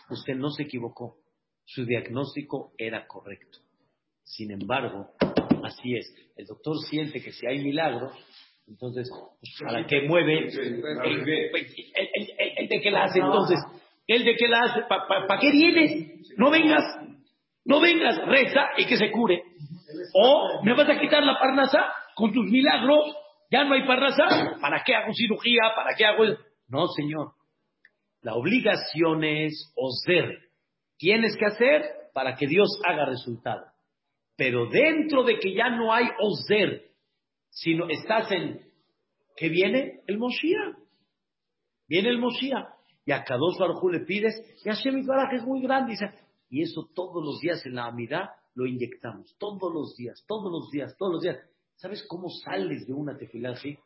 usted 0.10 0.36
no 0.36 0.50
se 0.52 0.64
equivocó. 0.64 1.18
Su 1.66 1.86
diagnóstico 1.86 2.74
era 2.78 3.08
correcto. 3.08 3.60
Sin 4.24 4.52
embargo, 4.52 5.12
así 5.64 5.96
es. 5.96 6.14
El 6.36 6.46
doctor 6.46 6.78
siente 6.90 7.22
que 7.22 7.32
si 7.32 7.48
hay 7.48 7.64
milagros, 7.64 8.14
entonces, 8.68 9.10
¿para 9.66 9.86
qué 9.86 10.02
mueve? 10.08 10.48
¿El, 10.48 11.26
de 12.70 12.82
qué 12.82 12.92
la 12.92 13.04
hace 13.06 13.20
entonces? 13.20 13.60
¿El 14.08 14.24
de 14.24 14.36
qué 14.36 14.48
la 14.48 14.60
hace? 14.62 14.82
¿Para 14.88 15.40
qué 15.40 15.52
vienes? 15.52 16.38
No 16.38 16.50
vengas, 16.50 16.84
no 17.66 17.82
vengas, 17.82 18.26
reza 18.28 18.70
y 18.78 18.86
que 18.86 18.98
se 18.98 19.12
cure. 19.12 19.44
O 20.14 20.64
me 20.64 20.74
vas 20.74 20.90
a 20.90 21.00
quitar 21.00 21.24
la 21.24 21.40
parnasa 21.40 21.92
con 22.16 22.32
tus 22.32 22.46
milagros 22.46 23.16
ya 23.54 23.64
no 23.66 23.76
hay 23.76 23.86
parnasá. 23.86 24.58
¿Para 24.60 24.84
qué 24.84 24.96
hago 24.96 25.14
cirugía? 25.14 25.62
¿Para 25.76 25.96
qué 25.96 26.06
hago...? 26.06 26.24
No, 26.68 26.88
señor. 26.88 27.34
La 28.22 28.34
obligación 28.34 29.24
es 29.24 29.72
oser. 29.76 30.40
Tienes 30.98 31.38
que 31.38 31.46
hacer 31.46 31.84
para 32.14 32.36
que 32.36 32.48
Dios 32.48 32.68
haga 32.84 33.06
resultado. 33.06 33.64
Pero 34.36 34.66
dentro 34.72 35.24
de 35.24 35.38
que 35.38 35.54
ya 35.54 35.70
no 35.70 35.94
hay 35.94 36.08
oser, 36.20 36.94
sino 37.52 37.88
estás 37.90 38.32
en... 38.32 38.60
¿Qué 39.36 39.50
viene? 39.50 40.02
El 40.08 40.18
Moshiach. 40.18 40.76
Viene 41.88 42.10
el 42.10 42.18
Moshiach. 42.18 42.70
Y 43.06 43.12
a 43.12 43.24
Kadosh 43.24 43.60
Baruj 43.60 43.84
le 43.92 44.00
pides, 44.00 44.34
y 44.66 44.70
Hashem 44.70 45.06
que 45.06 45.36
es 45.36 45.44
muy 45.44 45.62
grande. 45.62 45.94
Y 46.50 46.64
eso 46.64 46.90
todos 46.96 47.24
los 47.24 47.40
días 47.40 47.64
en 47.66 47.76
la 47.76 47.86
amidad 47.86 48.30
lo 48.56 48.66
inyectamos. 48.66 49.36
Todos 49.38 49.72
los 49.72 49.96
días, 49.96 50.24
todos 50.28 50.52
los 50.52 50.72
días, 50.72 50.96
todos 50.98 51.14
los 51.14 51.22
días. 51.22 51.38
¿Sabes 51.76 52.06
cómo 52.08 52.30
sales 52.30 52.88
de 52.88 52.94
una 52.94 53.18
tefilá 53.18 53.52
así? 53.52 53.78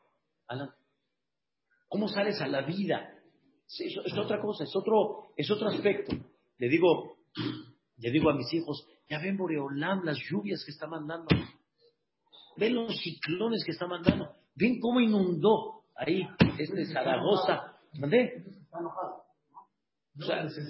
¿Cómo 1.88 2.08
sales 2.08 2.40
a 2.42 2.48
la 2.48 2.62
vida? 2.62 3.14
Es, 3.80 4.18
otra 4.18 4.40
cosa, 4.42 4.64
es 4.64 4.76
otro, 4.76 5.30
es 5.36 5.50
otro 5.52 5.68
aspecto. 5.70 6.16
Le 6.58 6.70
digo, 6.70 7.18
le 7.98 8.12
digo 8.12 8.30
a 8.30 8.36
mis 8.36 8.52
hijos, 8.54 8.88
ya 9.10 9.20
ven 9.20 9.38
Boreolam 9.38 10.04
las 10.04 10.18
lluvias 10.30 10.64
que 10.66 10.72
está 10.72 10.88
mandando. 10.88 11.28
Ven 12.58 12.76
los 12.76 12.98
ciclones 12.98 13.64
que 13.66 13.72
está 13.72 13.88
mandando. 13.88 14.32
Ven 14.56 14.80
cómo 14.80 15.00
inundó 15.00 15.84
ahí 15.96 16.28
este 16.58 16.86
Zaragoza. 16.86 17.78
¿Mandé? 18.00 18.44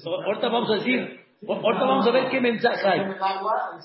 ahorita 0.05 0.49
vamos 0.49 0.71
a 0.71 0.75
decir, 0.75 1.26
Ahorita 1.45 1.85
vamos 1.85 2.07
a 2.07 2.11
ver 2.11 2.29
qué 2.31 2.41
mensaje 2.41 2.87
hay. 2.87 3.01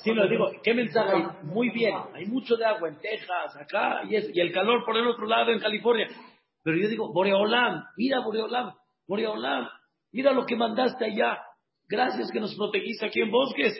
Sí, 0.03 0.13
lo 0.13 0.27
digo, 0.27 0.51
¿qué 0.63 0.73
mensaje 0.73 1.13
hay? 1.17 1.25
Muy 1.43 1.69
bien, 1.71 1.95
hay 2.15 2.25
mucho 2.27 2.57
de 2.57 2.65
agua 2.65 2.89
en 2.89 2.99
Texas, 2.99 3.57
acá, 3.57 4.03
y, 4.09 4.15
y 4.15 4.41
el 4.41 4.53
calor 4.53 4.85
por 4.87 4.97
el 4.97 5.07
otro 5.07 5.27
lado 5.27 5.51
en 5.53 5.61
California. 5.61 6.09
Pero 6.63 6.79
yo 6.79 6.89
digo, 6.89 7.13
Boreolam, 7.13 7.85
mira 7.97 8.21
Boreolam, 8.21 8.73
Boreolam, 9.07 9.69
mira 10.13 10.33
lo 10.33 10.47
que 10.47 10.57
mandaste 10.57 11.05
allá. 11.05 11.41
Gracias 11.89 12.31
que 12.33 12.41
nos 12.41 12.55
protegiste 12.55 13.07
aquí 13.07 13.21
en 13.21 13.31
bosques. 13.31 13.75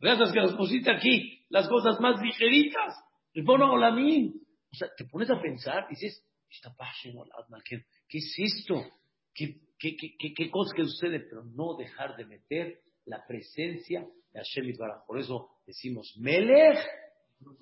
Gracias 0.00 0.32
que 0.32 0.40
nos 0.40 0.54
pusiste 0.54 0.90
aquí 0.90 1.44
las 1.50 1.68
cosas 1.68 2.00
más 2.00 2.20
ligeritas. 2.22 2.94
O 3.34 4.74
sea, 4.74 4.88
te 4.96 5.04
pones 5.04 5.30
a 5.30 5.40
pensar 5.40 5.86
y 5.90 5.96
dices, 5.96 6.26
¿qué 8.08 8.18
es 8.18 8.34
esto? 8.38 8.82
¿Qué, 9.34 9.60
qué, 9.78 9.96
qué, 9.96 10.32
qué 10.34 10.50
cosa 10.50 10.74
que 10.74 10.84
sucede? 10.84 11.20
Pero 11.20 11.44
no 11.44 11.76
dejar 11.76 12.16
de 12.16 12.24
meter 12.24 12.78
la 13.06 13.24
presencia 13.26 14.00
de 14.32 14.40
Hashem 14.40 14.64
Yitbaraj. 14.64 15.06
Por 15.06 15.18
eso 15.18 15.48
decimos 15.66 16.14
Melech, 16.18 16.78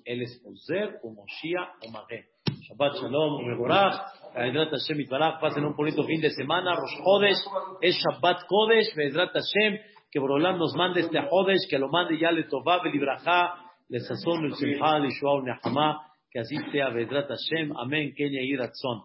él 0.05 0.21
es 0.21 0.41
Ozer, 0.45 0.99
o 1.03 1.11
Moshiach, 1.11 1.83
o 1.85 1.91
Magé. 1.91 2.25
Shabbat 2.67 2.95
Shalom, 2.95 3.45
Mevorach, 3.47 4.33
Ve'edrat 4.35 4.69
Hashem 4.71 4.97
Yitbaraj, 4.99 5.39
pasen 5.41 5.65
un 5.65 5.75
bonito 5.75 6.03
fin 6.03 6.21
de 6.21 6.29
semana, 6.29 6.75
Rosh 6.75 6.97
Chodesh, 7.03 7.37
es 7.81 7.95
Shabbat 7.97 8.45
Kodesh, 8.47 8.95
Ve'edrat 8.95 9.31
Hashem, 9.33 9.79
que 10.11 10.19
Borolam 10.19 10.57
nos 10.57 10.75
mande 10.75 11.01
este 11.01 11.17
Chodesh, 11.17 11.67
que 11.69 11.79
lo 11.79 11.89
mande 11.89 12.19
ya 12.19 12.31
le 12.31 12.43
Tová, 12.43 12.81
Belibrajá, 12.83 13.55
le 13.89 13.99
Sazón, 13.99 14.47
le 14.47 14.55
Simcha, 14.55 14.99
le 14.99 15.09
Shua, 15.09 15.41
Nehama, 15.41 16.07
que 16.29 16.39
así 16.39 16.55
sea, 16.71 16.89
Ve'edrat 16.89 17.27
Hashem, 17.27 17.75
Amén, 17.77 18.13
Kenya 18.15 18.41
y 18.41 18.55
Ratzon. 18.55 19.03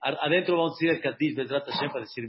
Adentro 0.00 0.56
vamos 0.56 0.76
a 0.80 0.84
ir 0.84 0.90
al 0.90 1.16
Ve'edrat 1.18 1.66
Hashem, 1.66 1.88
para 1.90 2.00
decir 2.00 2.26